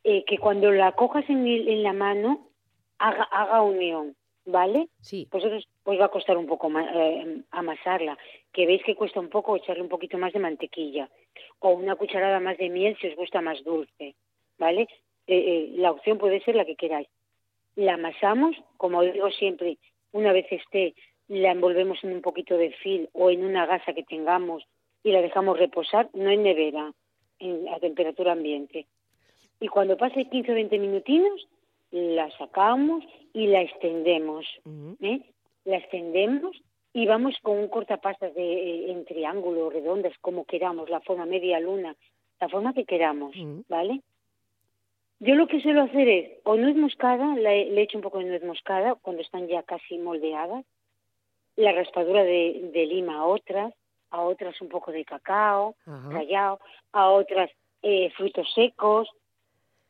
[0.04, 2.48] eh, que cuando la cojas en, el- en la mano
[2.98, 4.14] haga, haga unión,
[4.46, 4.88] ¿vale?
[5.00, 8.16] Sí, Vosotros os va a costar un poco eh, amasarla,
[8.52, 11.08] que veis que cuesta un poco echarle un poquito más de mantequilla
[11.60, 14.14] o una cucharada más de miel si os gusta más dulce,
[14.58, 14.82] ¿vale?
[15.26, 17.08] Eh, eh, la opción puede ser la que queráis.
[17.76, 19.76] La amasamos, como digo siempre,
[20.12, 20.94] una vez esté,
[21.28, 24.64] la envolvemos en un poquito de fil o en una gasa que tengamos
[25.02, 26.92] y la dejamos reposar, no en nevera,
[27.38, 28.86] en, a temperatura ambiente.
[29.60, 31.46] Y cuando pase 15 o 20 minutinos,
[31.90, 34.46] la sacamos y la extendemos.
[35.00, 35.20] ¿eh?
[35.64, 36.56] La extendemos
[36.92, 41.60] y vamos con un cortapastas de, eh, en triángulo, redondas, como queramos, la forma media
[41.60, 41.94] luna,
[42.40, 43.34] la forma que queramos.
[43.68, 44.00] ¿vale?
[45.20, 48.24] Yo lo que suelo hacer es, o nuez moscada, le, le echo un poco de
[48.24, 50.64] nuez moscada cuando están ya casi moldeadas,
[51.58, 53.74] la raspadura de, de lima a otras,
[54.10, 56.10] a otras un poco de cacao, Ajá.
[56.10, 56.60] rallado,
[56.92, 57.50] a otras
[57.82, 59.08] eh, frutos secos,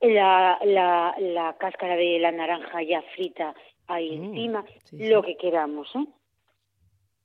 [0.01, 3.55] la, la, la cáscara de la naranja ya frita
[3.87, 5.89] ahí Mm, encima, sí, lo que queramos.
[5.97, 6.05] ¿eh?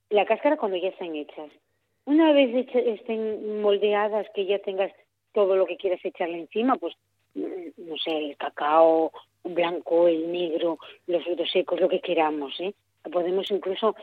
[0.10, 1.50] La cáscara cuando ya están hechas.
[2.06, 4.92] Una vez hecha- estén moldeadas, que ya tengas
[5.34, 6.96] todo lo que quieras echarle encima, pues
[7.36, 9.12] mm, no sé, el cacao
[9.44, 10.78] blanco, el negro,
[11.08, 12.60] los frutos secos, lo que queramos.
[12.60, 12.74] ¿eh?
[13.12, 13.96] Podemos incluso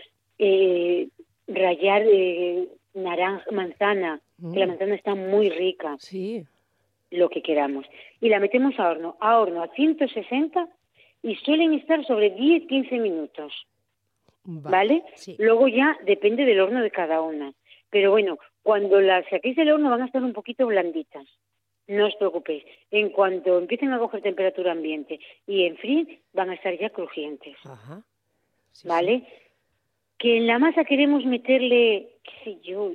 [0.42, 1.08] eh,
[1.46, 4.20] rallar eh, naranja, manzana,
[4.52, 4.68] que la Mm.
[4.70, 6.44] manzana está muy rica Sí,
[7.10, 7.84] lo que queramos.
[8.20, 10.66] Y la metemos a horno, a horno a 160
[11.22, 13.52] y suelen estar sobre 10-15 minutos,
[14.46, 15.02] va- ¿vale?
[15.14, 15.36] Sí.
[15.38, 17.52] Luego ya depende del horno de cada una.
[17.90, 21.26] Pero bueno, cuando las saquéis del horno van a estar un poquito blanditas.
[21.88, 22.62] No os preocupéis.
[22.92, 27.56] En cuanto empiecen a coger temperatura ambiente y enfríen, van a estar ya crujientes.
[27.64, 28.02] Ajá.
[28.70, 28.88] Sí, sí.
[30.20, 32.92] Que en la masa queremos meterle, qué sé yo,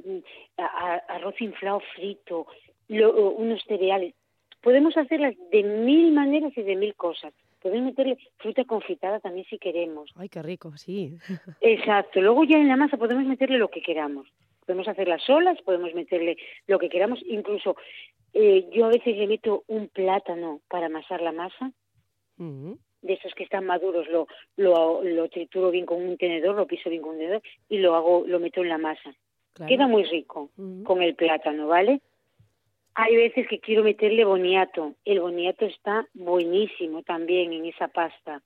[1.08, 2.46] arroz inflado frito,
[2.88, 4.14] unos cereales.
[4.62, 7.34] Podemos hacerlas de mil maneras y de mil cosas.
[7.64, 10.12] Podemos meterle fruta confitada también si queremos.
[10.16, 11.18] Ay, qué rico, sí.
[11.62, 12.22] Exacto.
[12.22, 14.28] Luego ya en la masa podemos meterle lo que queramos.
[14.64, 17.20] Podemos hacerlas solas, podemos meterle lo que queramos.
[17.26, 17.76] Incluso
[18.34, 21.72] eh, yo a veces le meto un plátano para amasar la masa.
[23.06, 26.90] De esos que están maduros, lo, lo, lo, trituro bien con un tenedor, lo piso
[26.90, 29.14] bien con un tenedor y lo hago, lo meto en la masa.
[29.68, 30.50] Queda muy rico
[30.84, 32.02] con el plátano, ¿vale?
[32.96, 34.96] Hay veces que quiero meterle boniato.
[35.06, 38.42] El boniato está buenísimo también en esa pasta.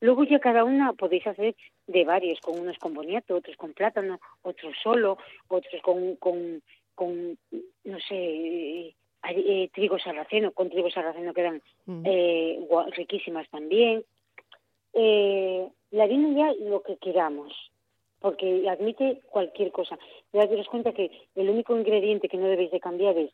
[0.00, 1.54] Luego ya cada una podéis hacer
[1.86, 6.62] de varios, con unos con boniato, otros con plátano, otros solo, otros con, con,
[6.94, 7.38] con
[7.84, 8.94] no sé,
[9.30, 11.62] eh, trigo sarraceno, con trigo sarraceno quedan
[12.04, 14.04] eh, riquísimas también.
[14.92, 17.52] Eh, la harina ya lo que queramos,
[18.20, 19.98] porque admite cualquier cosa.
[20.32, 23.30] Ya das cuenta que el único ingrediente que no debéis de cambiar es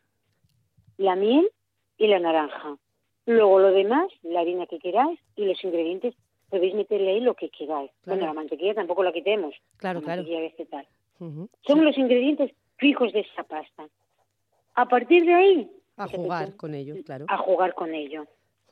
[0.97, 1.49] la miel
[1.97, 2.77] y la naranja.
[3.25, 6.13] Luego lo demás, la harina que queráis y los ingredientes,
[6.49, 7.91] podéis meterle ahí lo que queráis.
[8.05, 9.55] Bueno, la mantequilla tampoco la quitemos.
[9.77, 10.21] Claro, la claro.
[10.21, 10.87] Mantequilla vegetal.
[11.65, 13.87] Son los ingredientes fijos de esa pasta.
[14.75, 15.71] A partir de ahí...
[15.97, 17.25] A jugar con ello, claro.
[17.29, 18.25] A jugar con ello.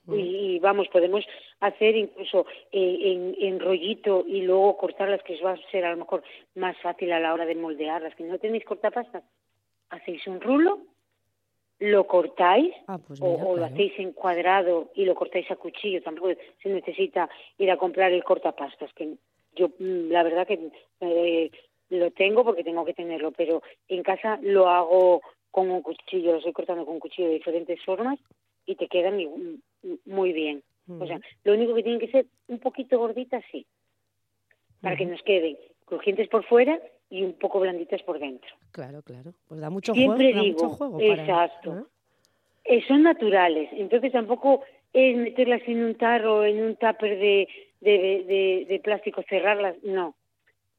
[0.07, 1.23] y, vamos, podemos
[1.59, 5.97] hacer incluso eh, en, en, rollito y luego cortarlas, que va a ser a lo
[5.97, 6.23] mejor
[6.55, 8.15] más fácil a la hora de moldearlas.
[8.15, 9.23] Que no tenéis cortapastas,
[9.89, 10.79] hacéis un rulo
[11.81, 16.01] lo cortáis ah, pues o, o, lo hacéis en cuadrado y lo cortáis a cuchillo,
[16.03, 16.29] tampoco
[16.61, 19.15] se necesita ir a comprar el cortapastas, que
[19.55, 21.51] yo mm, la verdad que eh,
[21.89, 26.37] lo tengo porque tengo que tenerlo, pero en casa lo hago con un cuchillo, lo
[26.37, 28.17] estoy cortando con un cuchillo de diferentes formas
[28.65, 29.17] y te quedan
[30.05, 30.63] muy bien.
[30.87, 33.65] O sea, lo único que tienen que ser un poquito gorditas, sí,
[34.81, 38.49] para que nos queden crujientes por fuera y un poco blanditas por dentro.
[38.71, 39.33] Claro, claro.
[39.47, 40.43] Pues da mucho Siempre juego.
[40.43, 41.87] digo, mucho juego exacto.
[42.63, 47.47] Eh, son naturales, entonces tampoco es meterlas en un tarro, en un tupper de,
[47.79, 50.15] de, de, de, plástico, cerrarlas, no.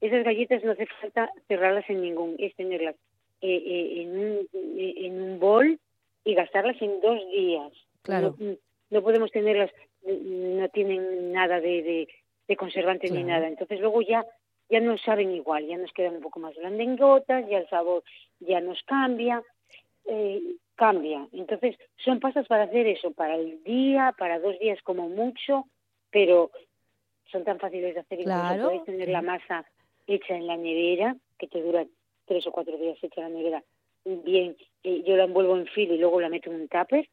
[0.01, 2.97] Esas galletas no hace falta cerrarlas en ningún, es tenerlas
[3.43, 5.79] eh, eh, en, un, eh, en un bol
[6.25, 7.73] y gastarlas en dos días.
[8.03, 8.35] Claro.
[8.39, 8.57] No,
[8.91, 9.71] no podemos tenerlas,
[10.05, 12.09] no tienen nada de, de,
[12.49, 13.27] de conservantes Claro.
[13.27, 13.49] ni nada.
[13.49, 14.25] Entonces luego ya
[14.71, 18.03] ya no saben igual, ya nos quedan un poco más blandengotas, ya el sabor
[18.41, 19.43] ya nos cambia,
[20.07, 20.41] eh,
[20.77, 21.29] cambia.
[21.33, 25.67] Entonces, son pastas para hacer eso, para el día, para dos días como mucho,
[26.11, 26.51] pero
[27.31, 28.21] son tan fáciles de hacer.
[28.21, 28.65] Incluso Claro.
[28.65, 29.67] Puedes tener la masa
[30.07, 31.85] hecha en la nevera, que te dura
[32.27, 33.63] tres o cuatro días hecha la nevera,
[34.05, 37.09] bien, eh, yo la envuelvo en filo y luego la meto en un tupper,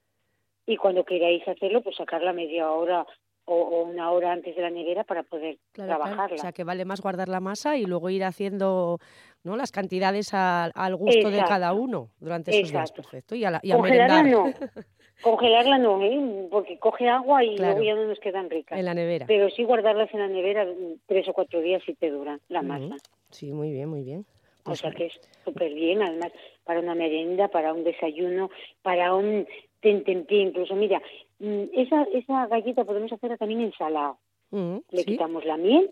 [0.66, 3.06] y cuando queráis hacerlo, pues sacarla media hora
[3.46, 6.04] o, o una hora antes de la nevera para poder Claro, claro.
[6.04, 6.36] trabajarla.
[6.36, 9.00] O sea, que vale más guardar la masa y luego ir haciendo
[9.44, 9.58] ¿no?
[9.58, 12.92] las cantidades al, al gusto de cada uno durante esos días.
[12.92, 13.34] Perfecto.
[13.34, 14.84] Y a, la- y a Congelarla merendar no.
[15.22, 16.48] Congelarla no, ¿eh?
[16.52, 17.80] porque coge agua y Claro.
[17.80, 18.78] luego ya no nos quedan ricas.
[18.78, 19.26] en la nevera.
[19.28, 20.66] Pero sí guardarlas en la nevera
[21.08, 22.96] tres o cuatro días si te duran la masa.
[23.32, 24.26] Sí, muy bien, muy bien.
[24.60, 26.32] O Pues sea que es súper bien, además,
[26.64, 28.50] para una merienda, para un desayuno,
[28.82, 29.48] para un
[29.80, 30.76] tentempié incluso.
[30.76, 31.02] Mira,
[31.40, 34.16] mm, esa, esa galleta podemos hacerla también ensalada.
[34.52, 35.90] mm, Le sí, quitamos la miel,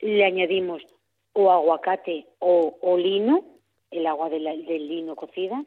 [0.00, 0.82] le añadimos
[1.32, 3.44] o aguacate o, o lino,
[3.90, 5.64] el agua de la- del lino cocida,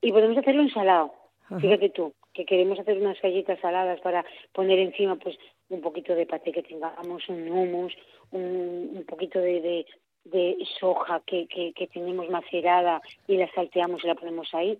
[0.00, 1.12] y podemos hacerlo ensalado.
[1.46, 1.58] Ajá.
[1.60, 5.36] Fíjate tú, que queremos hacer unas galletas saladas para poner encima pues
[5.68, 7.92] un poquito de paté que tengamos, un hummus,
[8.32, 9.86] un, un poquito de, de,
[10.24, 14.78] de soja que, que, que tenemos macerada y la salteamos y la ponemos ahí.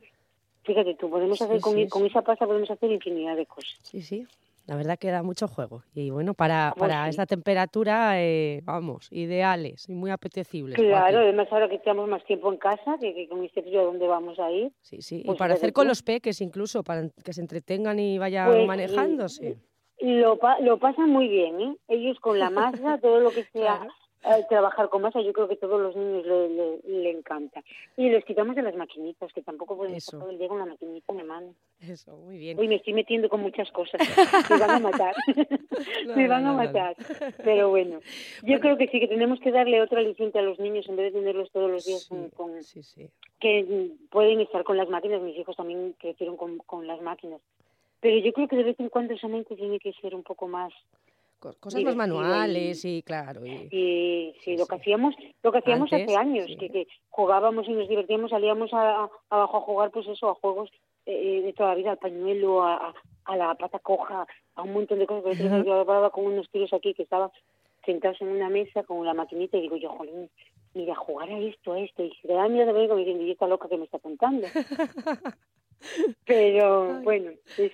[0.64, 2.08] Fíjate tú, podemos Sí, hacer con, sí, con sí.
[2.08, 3.78] esa pasta podemos hacer infinidad de cosas.
[3.82, 4.26] sí, sí.
[4.66, 5.82] La verdad que da mucho juego.
[5.94, 7.10] Y bueno, para, Pues para sí.
[7.10, 10.76] esta temperatura, eh, vamos, ideales y muy apetecibles.
[10.76, 13.84] Claro, además ahora que estamos más tiempo en casa, que, que con este frío a
[13.84, 14.72] dónde vamos a ir.
[14.80, 15.20] Sí, sí.
[15.20, 18.46] y pues para fíjate hacer con los peques incluso, para que se entretengan y vayan
[18.52, 19.58] Pues, manejándose.
[20.00, 21.76] Lo, pa- lo pasan muy bien, ¿eh?
[21.88, 23.92] Ellos con la masa, todo lo que sea Claro.
[24.24, 27.62] Eh, trabajar con masa, yo creo que todos los niños le, le, le encanta.
[27.96, 30.66] Y los quitamos de las maquinitas, que tampoco pueden estar todo el día con la
[30.66, 31.54] maquinita en la mano.
[31.80, 32.58] Eso, muy bien.
[32.58, 34.00] Uy, me estoy metiendo con muchas cosas.
[34.50, 35.14] Me van a matar.
[36.06, 36.96] No, me van no, a no, matar.
[37.44, 38.00] Pero bueno,
[38.42, 41.12] yo creo que sí, que tenemos que darle otra aliciente a los niños en vez
[41.12, 43.08] de tenerlos todos los días con, Sí, con- sí, sí.
[43.40, 45.20] que pueden estar con las máquinas.
[45.22, 47.40] Mis hijos también crecieron con, con las máquinas.
[48.00, 50.46] Pero yo creo que de vez en cuando esa mente tiene que ser un poco
[50.48, 50.72] más
[51.52, 53.44] Co- Cosas más y- manuales y claro.
[53.44, 56.56] Y, y sí, lo que hacíamos lo que hacíamos Antes, hace años sí.
[56.56, 60.34] que, que jugábamos y nos divertíamos salíamos a, a- abajo a jugar pues eso a
[60.34, 60.70] juegos
[61.06, 62.94] eh, de toda la vida al pañuelo a, a-
[63.26, 66.94] a la pata coja a un montón de cosas yo hablaba con unos tíos aquí
[66.94, 67.30] que estaba
[67.84, 70.30] sentados en una mesa con una maquinita y digo yo, jolín,
[70.72, 72.02] mira, jugar a esto, a esto.
[72.02, 74.46] Y se quedaban mirando conmigo diciendo, y esta loca que me está contando.
[76.26, 77.72] Pero bueno, es,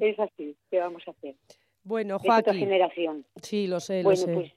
[0.00, 1.34] es, así, ¿qué vamos a hacer?
[1.86, 2.54] Bueno, Joaquín.
[2.54, 3.24] Generación.
[3.40, 4.32] Sí, lo sé, lo sé.
[4.32, 4.52] Pues,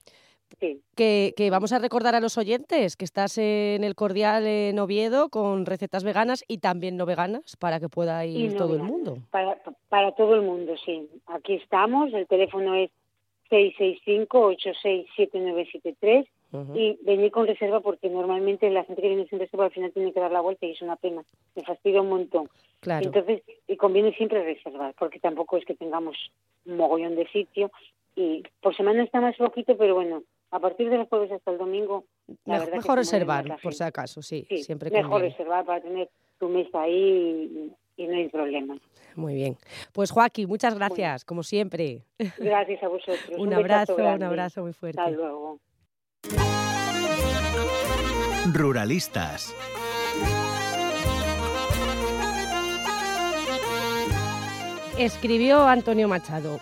[0.58, 0.82] sí.
[0.96, 5.28] Que, que, vamos a recordar a los oyentes que estás en el Cordial en Oviedo
[5.30, 9.18] con recetas veganas y también no veganas para que pueda ir todo el mundo.
[9.30, 9.58] Para,
[9.88, 11.08] para todo el mundo, sí.
[11.26, 12.90] Aquí estamos, el teléfono es
[16.52, 19.92] 665-867973 y venir con reserva porque normalmente la gente que viene sin reserva al final
[19.92, 21.22] tiene que dar la vuelta y es una pena,
[21.54, 22.48] me fastidia un montón.
[22.80, 23.06] Claro.
[23.06, 26.16] Entonces, y conviene siempre reservar porque tampoco es que tengamos
[26.66, 27.70] un mogollón de sitio
[28.16, 32.04] y por semana está más poquito, pero bueno, a partir del jueves hasta el domingo,
[32.44, 35.30] la mejor, mejor reservar, por si acaso, sí, sí siempre mejor conviene.
[35.30, 38.76] reservar para tener tu mesa ahí y, y no hay problema.
[39.14, 39.56] Muy bien.
[39.92, 42.02] Pues Joaquín, muchas gracias, como siempre.
[42.38, 43.30] Gracias a vosotros.
[43.38, 45.00] un, un abrazo, un abrazo muy fuerte.
[45.00, 45.58] Hasta luego.
[48.52, 49.54] Ruralistas.
[54.98, 56.58] Escribió Antonio Machado.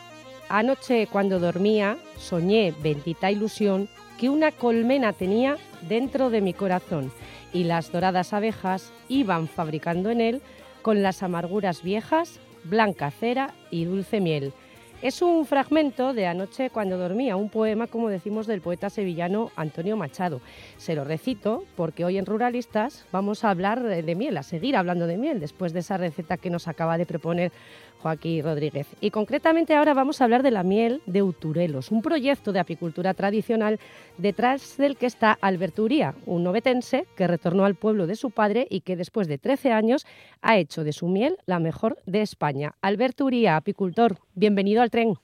[0.48, 3.88] Anoche cuando dormía soñé, bendita ilusión,
[4.18, 5.56] que una colmena tenía
[5.88, 7.12] dentro de mi corazón
[7.52, 10.42] y las doradas abejas iban fabricando en él
[10.82, 14.52] con las amarguras viejas, blanca cera y dulce miel.
[15.00, 19.96] Es un fragmento de Anoche cuando dormía, un poema, como decimos, del poeta sevillano Antonio
[19.96, 20.40] Machado.
[20.76, 25.06] Se lo recito porque hoy en Ruralistas vamos a hablar de miel, a seguir hablando
[25.06, 27.52] de miel, después de esa receta que nos acaba de proponer
[28.00, 28.86] Joaquín Rodríguez.
[29.00, 33.14] Y concretamente ahora vamos a hablar de la miel de Uturelos, un proyecto de apicultura
[33.14, 33.78] tradicional
[34.16, 38.66] detrás del que está Alberto Uría, un novetense que retornó al pueblo de su padre
[38.70, 40.06] y que después de 13 años
[40.42, 42.74] ha hecho de su miel la mejor de España.
[42.80, 45.14] Alberto Uría, apicultor, bienvenido al tren.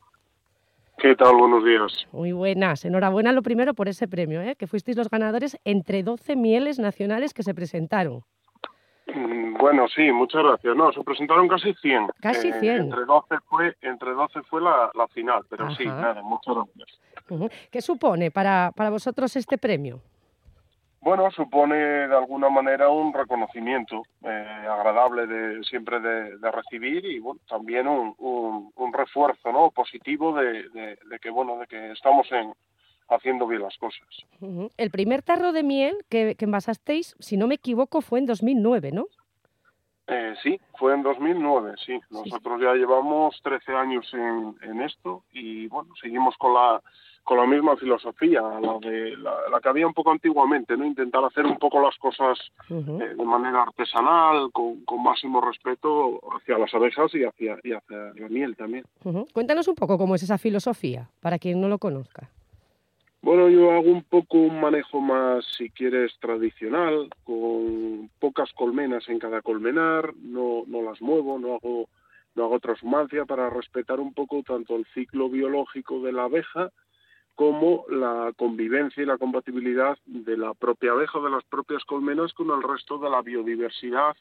[0.98, 1.34] ¿Qué tal?
[1.36, 2.06] Buenos días.
[2.12, 2.84] Muy buenas.
[2.84, 4.54] Enhorabuena lo primero por ese premio, ¿eh?
[4.56, 8.22] que fuisteis los ganadores entre 12 mieles nacionales que se presentaron.
[9.58, 10.76] Bueno, sí, muchas gracias.
[10.76, 12.08] No, se presentaron casi 100.
[12.20, 12.64] Casi 100.
[12.64, 15.74] Eh, entre 12 fue, entre 12 fue la, la final, pero Ajá.
[15.76, 17.00] sí, nada, muchas gracias.
[17.70, 20.00] ¿Qué supone para, para vosotros este premio?
[21.04, 27.18] Bueno, supone de alguna manera un reconocimiento eh, agradable de siempre de, de, recibir y
[27.18, 31.92] bueno, también un, un, un refuerzo no positivo de, de, de, que bueno de que
[31.92, 32.54] estamos en,
[33.10, 34.08] haciendo bien las cosas.
[34.40, 34.70] Uh -huh.
[34.78, 38.92] El primer tarro de miel que, que, envasasteis, si no me equivoco, fue en 2009,
[38.92, 39.04] ¿no?
[40.06, 42.00] Eh, sí, fue en 2009, sí.
[42.08, 42.64] Nosotros sí.
[42.64, 46.80] ya llevamos 13 años en, en, esto y bueno, seguimos con la
[47.24, 50.84] con la misma filosofía, la, de, la, la, que había un poco antiguamente, ¿no?
[50.84, 53.02] Intentar hacer un poco las cosas uh -huh.
[53.02, 58.12] eh, de manera artesanal, con, con, máximo respeto hacia las abejas y hacia, y hacia
[58.14, 58.84] la miel también.
[59.04, 59.32] Uh -huh.
[59.32, 62.28] Cuéntanos un poco cómo es esa filosofía, para quien no lo conozca.
[63.22, 69.18] Bueno, yo hago un poco un manejo más, si quieres, tradicional, con pocas colmenas en
[69.18, 71.88] cada colmenar, no, no las muevo, no hago,
[72.34, 76.70] no hago transhumancia para respetar un poco tanto el ciclo biológico de la abeja
[77.34, 82.50] como la convivencia y la compatibilidad de la propia abeja, de las propias colmenas con
[82.50, 84.16] el resto de la biodiversidad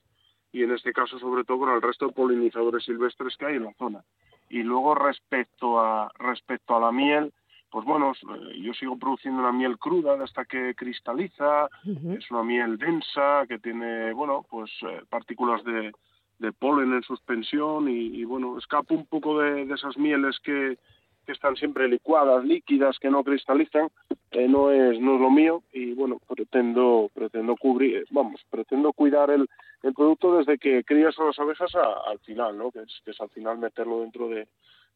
[0.51, 3.65] y en este caso sobre todo con el resto de polinizadores silvestres que hay en
[3.65, 4.03] la zona.
[4.49, 7.33] Y luego respecto a, respecto a la miel,
[7.71, 8.13] pues bueno,
[8.55, 12.17] yo sigo produciendo una miel cruda hasta que cristaliza, uh -huh.
[12.19, 15.91] es una miel densa que tiene, bueno, pues eh, partículas de,
[16.37, 20.77] de, polen en suspensión y, y, bueno, escapo un poco de, de esas mieles que,
[21.25, 23.89] que están siempre licuadas, líquidas, que no cristalizan,
[24.31, 29.29] eh, no es no es lo mío y bueno, pretendo pretendo cubrir, vamos, pretendo cuidar
[29.29, 29.47] el,
[29.83, 32.71] el producto desde que crías a las abejas al final, ¿no?
[32.71, 34.47] Que es, que es al final meterlo dentro de,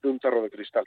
[0.04, 0.86] un tarro de cristal.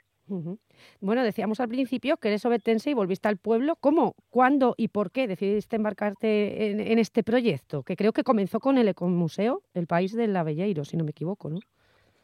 [0.99, 3.75] Bueno, decíamos al principio que eres obetense y volviste al pueblo.
[3.75, 7.83] ¿Cómo, cuándo y por qué decidiste embarcarte en, en este proyecto?
[7.83, 11.49] Que creo que comenzó con el Ecomuseo, el país del Avelleiro, si no me equivoco,
[11.49, 11.59] ¿no?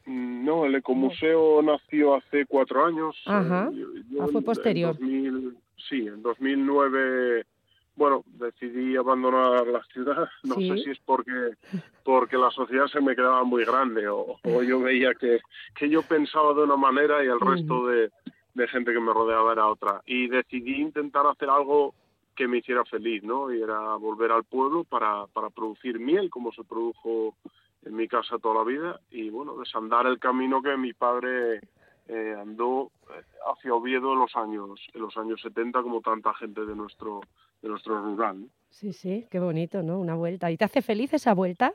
[0.07, 3.15] No, el Ecomuseo nació hace cuatro años.
[3.25, 3.69] Ajá.
[3.73, 4.95] Yo, ah, fue posterior.
[5.01, 5.57] En 2000,
[5.89, 7.45] sí, en 2009,
[7.97, 10.29] bueno, decidí abandonar la ciudad.
[10.43, 10.69] No ¿Sí?
[10.69, 11.51] sé si es porque
[12.05, 15.41] porque la sociedad se me quedaba muy grande o, o yo veía que,
[15.75, 18.09] que yo pensaba de una manera y el resto de,
[18.53, 20.01] de gente que me rodeaba era otra.
[20.05, 21.93] Y decidí intentar hacer algo
[22.33, 23.53] que me hiciera feliz, ¿no?
[23.53, 27.35] Y era volver al pueblo para, para producir miel, como se produjo
[27.87, 31.61] en mi casa toda la vida y bueno, desandar el camino que mi padre
[32.07, 32.91] eh, andó
[33.51, 37.21] hacia Oviedo en los años en los años 70 como tanta gente de nuestro
[37.61, 38.45] de nuestro rural.
[38.69, 39.99] Sí, sí, qué bonito, ¿no?
[39.99, 40.51] Una vuelta.
[40.51, 41.73] ¿Y te hace feliz esa vuelta?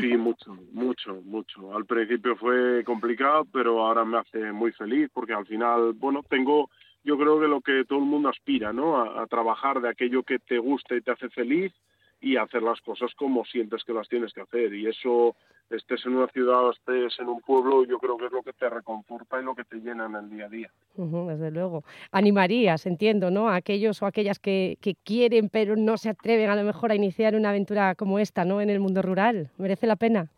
[0.00, 1.74] Sí, mucho, mucho, mucho.
[1.76, 6.70] Al principio fue complicado, pero ahora me hace muy feliz porque al final, bueno, tengo
[7.04, 8.98] yo creo que lo que todo el mundo aspira, ¿no?
[8.98, 11.72] A, a trabajar de aquello que te gusta y te hace feliz
[12.20, 14.74] y hacer las cosas como sientes que las tienes que hacer.
[14.74, 15.36] Y eso,
[15.70, 18.52] estés en una ciudad o estés en un pueblo, yo creo que es lo que
[18.52, 20.70] te reconforta y lo que te llena en el día a día.
[20.96, 21.84] Desde luego.
[22.10, 23.48] Animarías, entiendo, ¿no?
[23.48, 26.96] A aquellos o aquellas que, que quieren pero no se atreven a lo mejor a
[26.96, 28.60] iniciar una aventura como esta, ¿no?
[28.60, 29.50] En el mundo rural.
[29.58, 30.28] ¿Merece la pena?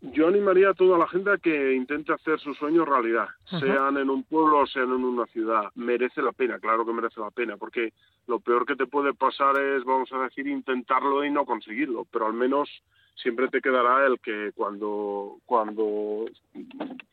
[0.00, 3.58] Yo animaría a toda la gente a que intente hacer sus sueños realidad, Ajá.
[3.58, 5.72] sean en un pueblo o sean en una ciudad.
[5.74, 7.92] Merece la pena, claro que merece la pena, porque
[8.28, 12.26] lo peor que te puede pasar es, vamos a decir, intentarlo y no conseguirlo, pero
[12.26, 12.68] al menos
[13.16, 16.26] siempre te quedará el que cuando, cuando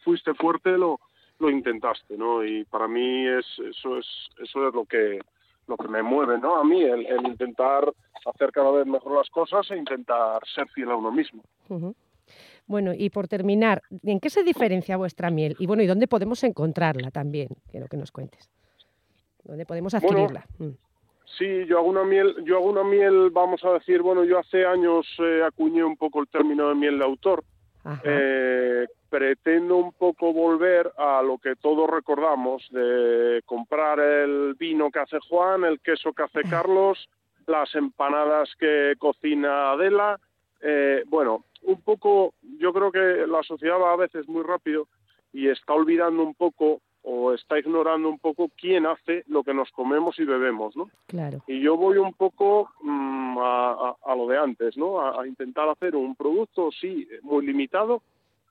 [0.04, 1.00] fuiste fuerte lo,
[1.40, 2.46] lo intentaste, ¿no?
[2.46, 4.06] Y para mí es, eso es,
[4.38, 5.20] eso es lo que,
[5.68, 6.58] lo que me mueve, ¿no?
[6.58, 7.92] A mí, el, el intentar
[8.26, 11.44] hacer cada vez mejor las cosas e intentar ser fiel a uno mismo.
[12.68, 15.56] Bueno, y por terminar, ¿en qué se diferencia vuestra miel?
[15.60, 17.50] Y bueno, ¿y dónde podemos encontrarla también?
[17.70, 18.50] Quiero que nos cuentes.
[19.44, 20.46] ¿Dónde podemos adquirirla?
[20.58, 20.70] Mm.
[21.38, 24.66] Sí, yo hago una miel, yo hago una miel, vamos a decir, bueno, yo hace
[24.66, 27.44] años eh, acuñé un poco el término de miel de autor.
[28.04, 35.00] Eh, pretendo un poco volver a lo que todos recordamos de comprar el vino que
[35.00, 37.08] hace Juan, el queso que hace Carlos,
[37.46, 40.20] las empanadas que cocina Adela.
[40.68, 44.88] Eh, bueno, un poco, yo creo que la sociedad va a veces muy rápido
[45.32, 49.70] y está olvidando un poco o está ignorando un poco quién hace lo que nos
[49.72, 50.90] comemos y bebemos, ¿no?
[51.06, 51.44] Claro.
[51.46, 55.00] Y yo voy un poco mm, a, a- a lo de antes, ¿no?
[55.00, 58.02] A, a intentar hacer un producto, sí, muy limitado.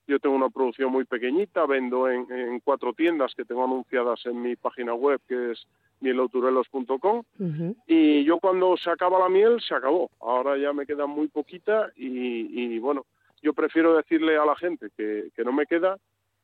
[0.06, 4.42] Yo tengo una producción muy pequeñita, vendo en, en cuatro tiendas que tengo anunciadas en
[4.42, 5.66] mi página web, que es
[6.00, 7.22] mielauturelos.com.
[7.38, 7.76] Ujú.
[7.86, 10.10] Y yo cuando se acaba la miel, se acabó.
[10.20, 13.06] Ahora ya me queda muy poquita y, y, bueno,
[13.42, 15.96] yo prefiero decirle a la gente que, que no me queda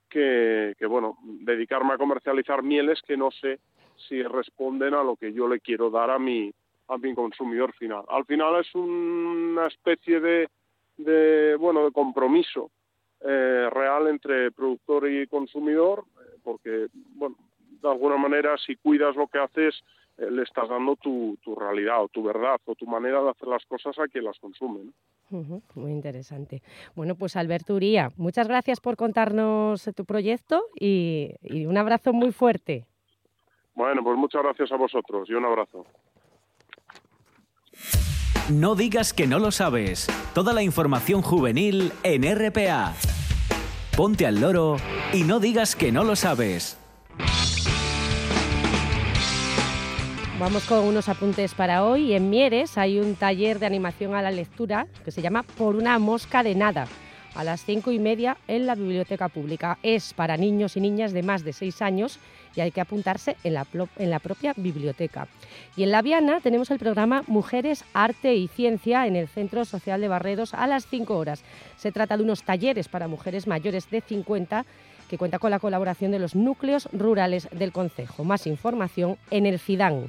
[0.08, 3.60] que, que, bueno, dedicarme a comercializar mieles que no sé
[4.08, 6.50] si responden a lo que yo le quiero dar a mi,
[6.88, 8.04] a mi consumidor final.
[8.08, 10.48] Al final es una especie de,
[10.96, 12.70] de bueno, de compromiso
[13.22, 17.36] eh, real entre productor y consumidor, eh, porque, bueno,
[17.82, 19.82] de alguna manera, si cuidas lo que haces,
[20.18, 23.48] eh, le estás dando tu, tu realidad o tu verdad o tu manera de hacer
[23.48, 24.90] las cosas a quien las consume.
[25.74, 26.62] Muy interesante.
[26.96, 32.32] Bueno, pues Alberto Uría, muchas gracias por contarnos tu proyecto y, y un abrazo muy
[32.32, 32.84] fuerte.
[33.74, 35.86] Bueno, pues muchas gracias a vosotros y un abrazo.
[38.50, 40.08] No digas que no lo sabes.
[40.34, 42.94] Toda la información juvenil en RPA.
[43.96, 44.76] Ponte al loro
[45.12, 46.76] y no digas que no lo sabes.
[50.40, 52.12] Vamos con unos apuntes para hoy.
[52.12, 56.00] En Mieres hay un taller de animación a la lectura que se llama Por una
[56.00, 56.88] mosca de nada,
[57.34, 59.78] a las cinco y media en la biblioteca pública.
[59.82, 62.18] Es para niños y niñas de más de seis años
[62.56, 65.28] y hay que apuntarse en la, propia biblioteca.
[65.76, 70.00] Y en La Viana tenemos el programa Mujeres, Arte y Ciencia en el Centro Social
[70.00, 71.42] de Barredos a las 5 horas.
[71.76, 74.64] Se trata de unos talleres para mujeres mayores de 50
[75.08, 78.24] que cuenta con la colaboración de los núcleos rurales del Concejo.
[78.24, 80.08] Más información en el CIDAN.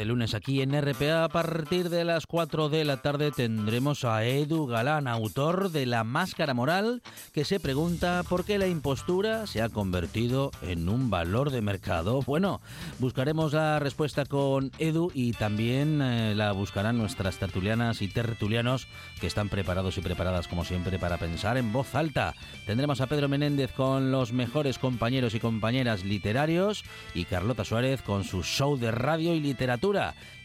[0.00, 4.24] Este lunes aquí en RPA a partir de las 4 de la tarde tendremos a
[4.24, 7.02] Edu Galán, autor de La Máscara Moral,
[7.34, 12.22] que se pregunta por qué la impostura se ha convertido en un valor de mercado.
[12.22, 12.62] Bueno,
[12.98, 18.88] buscaremos la respuesta con Edu y también eh, la buscarán nuestras tertulianas y tertulianos
[19.20, 22.32] que están preparados y preparadas como siempre para pensar en voz alta.
[22.64, 28.24] Tendremos a Pedro Menéndez con los mejores compañeros y compañeras literarios y Carlota Suárez con
[28.24, 29.89] su show de radio y literatura.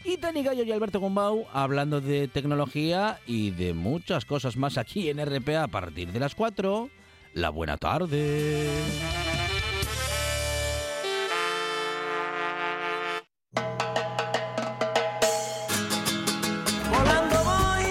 [0.04, 5.08] Y Tani Gallo y Alberto Gumbau hablando de tecnología y de muchas cosas más aquí
[5.08, 6.90] en RPA a partir de las 4.
[7.34, 8.68] La buena tarde.
[16.90, 17.84] Volando voy,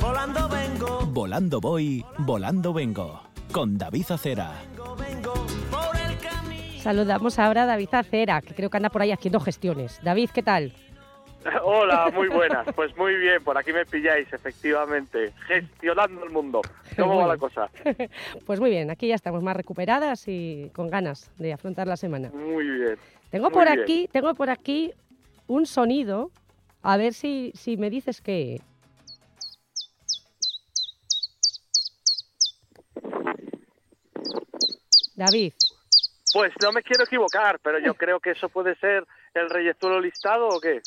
[0.00, 3.22] volando vengo, Volando voy, volando vengo.
[3.52, 4.52] Con David Acera.
[6.80, 10.00] Saludamos ahora a David Acera, que creo que anda por ahí haciendo gestiones.
[10.02, 10.72] David, ¿qué tal?
[11.64, 12.66] Hola, muy buenas.
[12.74, 16.62] Pues muy bien, por aquí me pilláis, efectivamente, gestionando el mundo.
[16.96, 17.68] ¿Cómo va la cosa?
[18.46, 22.30] Pues muy bien, aquí ya estamos más recuperadas y con ganas de afrontar la semana.
[22.32, 22.96] Muy bien.
[23.30, 23.80] Tengo muy por bien.
[23.80, 24.92] aquí, tengo por aquí
[25.46, 26.30] un sonido,
[26.82, 28.60] a ver si, si me dices qué.
[35.16, 35.52] David,
[36.32, 39.04] Pues no me quiero equivocar, pero yo creo que eso puede ser
[39.34, 40.80] el reyezuelo listado o qué.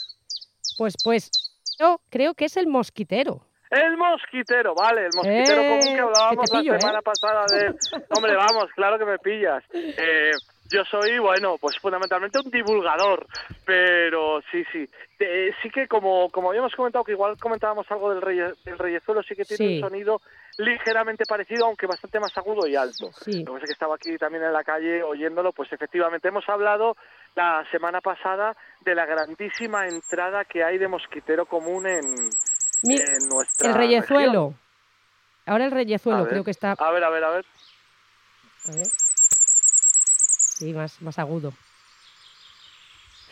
[0.77, 1.31] pues pues
[1.79, 3.41] yo creo que es el mosquitero.
[3.69, 7.03] El mosquitero, vale, el mosquitero Eh, común que que hablábamos pillo, la semana ¿eh?
[7.03, 7.75] pasada de.
[8.17, 9.63] Hombre, vamos, claro que me pillas.
[9.73, 10.31] Eh,
[10.69, 13.25] yo soy, bueno, pues fundamentalmente un divulgador,
[13.65, 14.89] pero sí, sí.
[15.19, 19.23] Eh, sí que como, como habíamos comentado, que igual comentábamos algo del, reye, del reyezuelo,
[19.23, 19.75] sí que tiene Sí.
[19.75, 20.21] un sonido
[20.57, 23.11] ligeramente parecido, aunque bastante más agudo y alto.
[23.23, 23.43] Sí.
[23.43, 26.47] Lo que pasa es que estaba aquí también en la calle oyéndolo, pues efectivamente hemos
[26.49, 26.95] hablado
[27.35, 32.29] la semana pasada de la grandísima entrada que hay de mosquitero común en,
[32.83, 34.01] Mi- en nuestra el región.
[34.01, 34.53] reyezuelo.
[35.45, 36.29] Ahora el reyezuelo ver.
[36.29, 36.73] creo que está.
[36.77, 37.45] A ver, a ver, a ver.
[38.67, 38.87] A ver.
[38.87, 41.53] Sí, más, más agudo.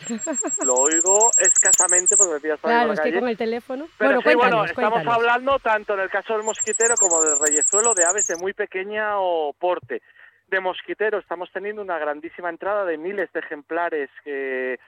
[0.66, 3.20] Lo oigo escasamente porque me pillas Claro, por es la que calle.
[3.20, 3.86] con el teléfono.
[3.98, 5.14] Pero bueno, sí, bueno, estamos cuéntanos.
[5.14, 9.18] hablando tanto en el caso del mosquitero como del reyezuelo de aves de muy pequeña
[9.20, 10.02] o porte.
[10.48, 14.78] De mosquitero estamos teniendo una grandísima entrada de miles de ejemplares que,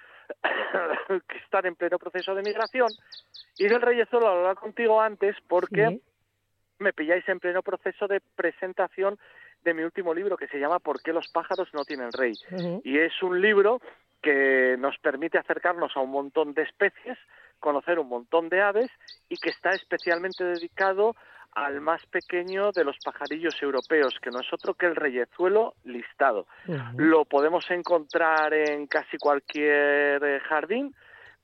[1.28, 2.88] que están en pleno proceso de migración.
[3.58, 6.02] Y del reyezuelo lo hablaba contigo antes porque Sí.
[6.78, 9.18] me pilláis en pleno proceso de presentación
[9.62, 12.32] de mi último libro que se llama ¿Por qué los pájaros no tienen rey?
[12.82, 13.80] Y es un libro
[14.22, 17.18] que nos permite acercarnos a un montón de especies,
[17.58, 18.90] conocer un montón de aves
[19.28, 21.14] y que está especialmente dedicado
[21.54, 26.46] al más pequeño de los pajarillos europeos, que no es otro que el reyezuelo listado.
[26.96, 30.94] Lo podemos encontrar en casi cualquier eh, jardín,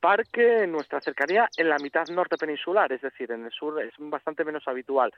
[0.00, 3.92] parque, en nuestra cercanía, en la mitad norte peninsular, es decir, en el sur es
[3.98, 5.12] bastante menos habitual.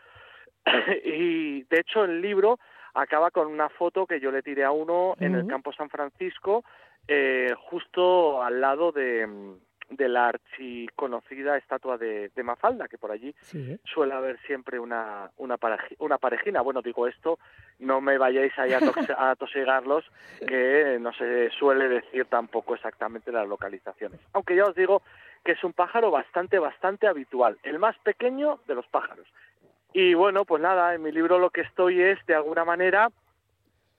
[1.05, 2.59] y de hecho el libro
[2.95, 6.65] acaba con una foto que yo le tiré a uno en el campo San Francisco,
[7.09, 9.55] eh, justo al lado de, mm,
[9.91, 13.77] de la archiconocida estatua de, de Mafalda, que por allí Sí.
[13.85, 16.61] suele haber siempre una, una, pareji- una parejina.
[16.61, 17.39] Bueno, digo esto,
[17.81, 20.05] no me vayáis ahí a, tox- a tosigarlos,
[20.47, 24.21] que no se suele decir tampoco exactamente las localizaciones.
[24.33, 25.03] Aunque ya os digo
[25.45, 29.27] que es un pájaro bastante, bastante habitual, el más pequeño de los pájaros.
[29.93, 33.09] Y bueno, pues nada, en mi libro lo que estoy es, de alguna manera,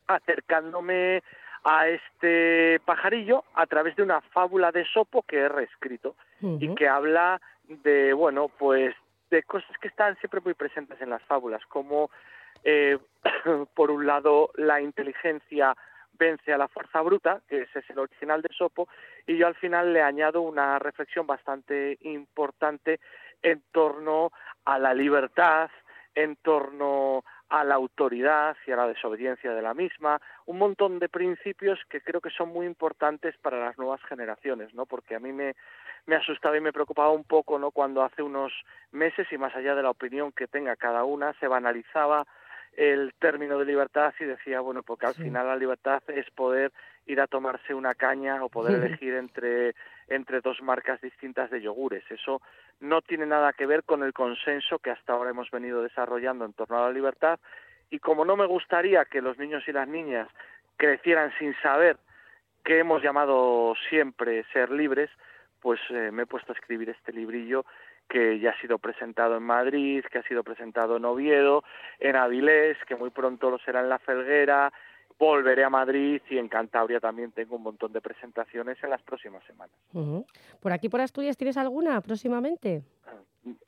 [0.08, 1.24] acercándome
[1.64, 6.88] a este pajarillo a través de una fábula de Sopo que he reescrito y que
[6.88, 8.96] habla de, bueno, pues
[9.30, 12.10] de cosas que están siempre muy presentes en las fábulas, como
[12.64, 12.98] eh,
[13.76, 15.76] por un lado la inteligencia
[16.14, 18.88] vence a la fuerza bruta, que ese es el original de Sopo,
[19.26, 23.00] y yo al final le añado una reflexión bastante importante
[23.42, 24.32] en torno
[24.66, 25.70] a la libertad,
[26.14, 31.10] en torno a la autoridad y a la desobediencia de la misma, un montón de
[31.10, 34.86] principios que creo que son muy importantes para las nuevas generaciones, ¿no?
[34.86, 35.54] Porque a mí me,
[36.06, 37.72] me asustaba y me preocupaba un poco, ¿no?
[37.72, 38.54] Cuando hace unos
[38.94, 42.26] meses y más allá de la opinión que tenga cada una, se banalizaba
[42.78, 45.24] el término de libertad y decía, bueno, porque al Sí.
[45.24, 46.72] final la libertad es poder
[47.06, 48.86] ir a tomarse una caña o poder Sí.
[48.86, 49.76] elegir entre,
[50.08, 52.10] entre dos marcas distintas de yogures.
[52.10, 52.42] Eso
[52.82, 56.54] no tiene nada que ver con el consenso que hasta ahora hemos venido desarrollando en
[56.54, 57.40] torno a la libertad.
[57.90, 60.28] Y como no me gustaría que los niños y las niñas
[60.78, 61.98] crecieran sin saber
[62.64, 65.10] que hemos llamado siempre ser libres,
[65.62, 67.66] pues eh, me he puesto a escribir este librillo
[68.10, 71.64] que ya ha sido presentado en Madrid, que ha sido presentado en Oviedo,
[72.00, 74.74] en Avilés, que muy pronto lo será en La Felguera,
[75.22, 79.44] volveré a Madrid y en Cantabria también tengo un montón de presentaciones en las próximas
[79.46, 79.76] semanas.
[80.60, 82.82] ¿Por aquí, por Asturias, tienes alguna próximamente?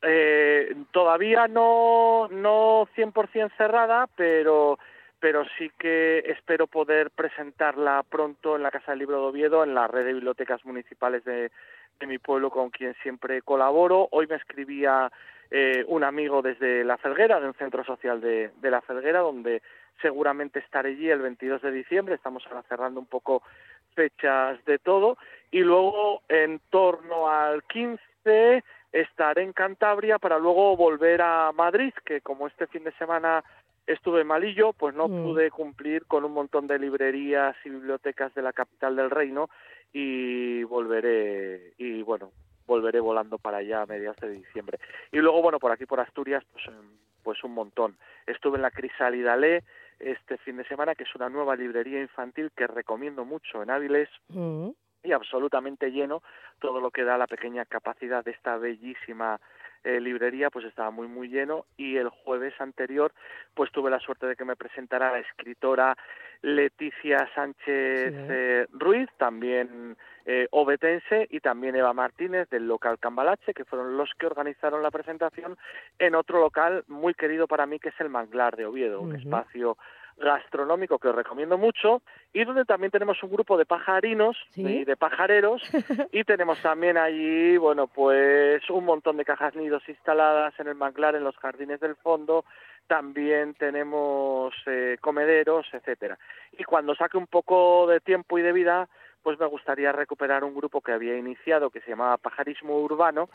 [0.01, 4.80] Eh, todavía no, no 100% cerrada, pero,
[5.20, 9.76] pero sí que espero poder presentarla pronto en la Casa del Libro de Oviedo, en
[9.76, 11.51] la red de bibliotecas municipales de,
[11.99, 14.08] de mi pueblo con quien siempre colaboro.
[14.10, 15.12] Hoy me escribía
[15.51, 19.62] eh, un amigo desde La Felguera, de un centro social de, de La Felguera, donde
[20.02, 22.16] seguramente estaré allí el 22 de diciembre.
[22.16, 23.44] Estamos ahora cerrando un poco
[23.96, 25.18] fechas de todo.
[25.52, 32.22] Y luego, en torno al 15, estaré en Cantabria para luego volver a Madrid, que
[32.22, 33.44] como este fin de semana
[33.86, 35.24] estuve malillo, pues no Mm.
[35.24, 39.50] pude cumplir con un montón de librerías y bibliotecas de la capital del reino
[39.91, 42.32] y volveré y bueno,
[42.66, 44.80] volveré volando para allá a mediados de diciembre.
[45.12, 47.98] Y luego bueno, por aquí por Asturias pues em, pues un montón.
[48.26, 49.64] Estuve en la Crisálida Le
[50.12, 54.10] este fin de semana, que es una nueva librería infantil que recomiendo mucho en Áviles
[54.30, 54.76] Ujú.
[55.04, 56.22] y absolutamente lleno,
[56.60, 59.39] todo lo que da la pequeña capacidad de esta bellísima
[59.84, 63.12] eh, librería pues estaba muy muy lleno y el jueves anterior
[63.54, 65.97] pues tuve la suerte de que me presentara la escritora
[66.44, 73.64] Leticia Sánchez eh, Ruiz, también eh, obetense y también Eva Martínez del local Cambalache, que
[73.64, 75.58] fueron los que organizaron la presentación
[76.00, 79.78] en otro local muy querido para mí que es el Manglar de Oviedo, un espacio
[80.18, 82.01] gastronómico que os recomiendo mucho
[82.32, 85.61] y donde también tenemos un grupo de pajarinos y de pajareros
[86.11, 91.16] y tenemos también allí, bueno, pues un montón de cajas nidos instaladas en el manglar,
[91.16, 92.45] en los jardines del fondo,
[92.88, 96.18] también tenemos eh, comederos, etcétera.
[96.57, 98.88] Y cuando saque un poco de tiempo y de vida,
[99.24, 103.30] pues me gustaría recuperar un grupo que había iniciado que se llamaba Pajarismo Urbano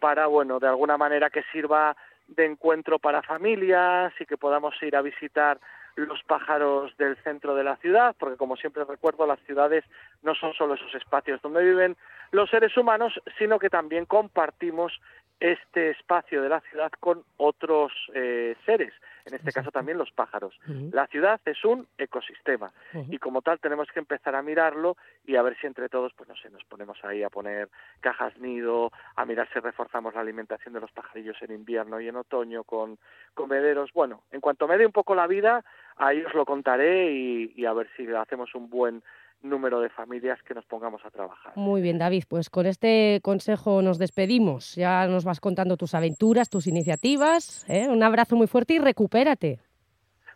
[0.00, 1.96] para, bueno, de alguna manera que sirva
[2.28, 5.58] de encuentro para familias y que podamos ir a visitar
[5.96, 9.84] los pájaros del centro de la ciudad, porque como siempre recuerdo, las ciudades
[10.22, 11.96] no son solo esos espacios donde viven
[12.30, 15.00] los seres humanos, sino que también compartimos
[15.40, 18.92] este espacio de la ciudad con otros eh, seres,
[19.24, 20.58] en este caso también los pájaros.
[20.92, 22.72] La ciudad es un ecosistema
[23.08, 26.28] y como tal tenemos que empezar a mirarlo y a ver si entre todos, pues
[26.28, 27.68] no sé, nos ponemos ahí a poner
[28.00, 32.16] cajas nido, a mirar si reforzamos la alimentación de los pajarillos en invierno y en
[32.16, 32.98] otoño con
[33.34, 33.92] comederos.
[33.92, 35.64] Bueno, en cuanto me dé un poco la vida,
[35.96, 39.02] ahí os lo contaré y, y a ver si hacemos un buen
[39.42, 41.52] número de familias que nos pongamos a trabajar.
[41.56, 44.74] Muy bien, David, pues con este consejo nos despedimos.
[44.76, 47.64] Ya nos vas contando tus aventuras, tus iniciativas.
[47.68, 47.88] ¿eh?
[47.88, 49.58] Un abrazo muy fuerte y recupérate.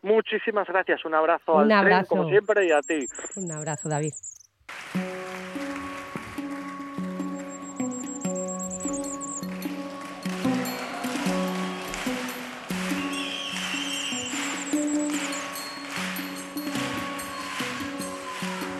[0.02, 1.04] Muchísimas gracias.
[1.04, 2.08] Un abrazo Un al abrazo.
[2.08, 3.06] como siempre, y a ti.
[3.36, 4.12] Un abrazo, David.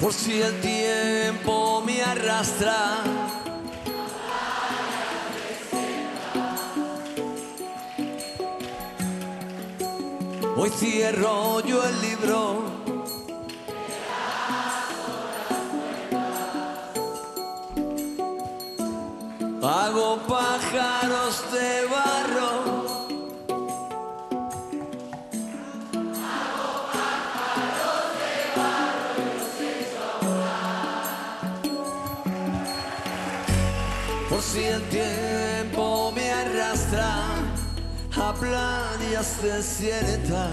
[0.07, 3.03] Por si el tiempo me arrastra.
[10.57, 12.63] Hoy cierro yo el libro.
[19.61, 22.26] Hago pájaros de barro.
[34.57, 37.13] Si el tiempo me arrastra
[38.17, 40.51] a playas desiertas.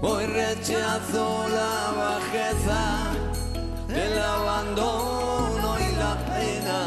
[0.00, 2.82] Hoy rechazo la bajeza,
[3.88, 6.80] el abandono y la pena.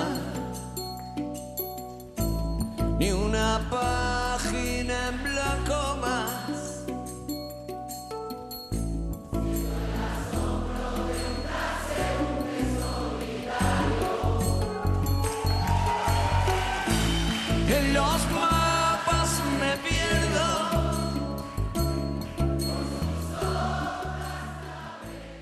[2.99, 5.36] Ni una página en blanco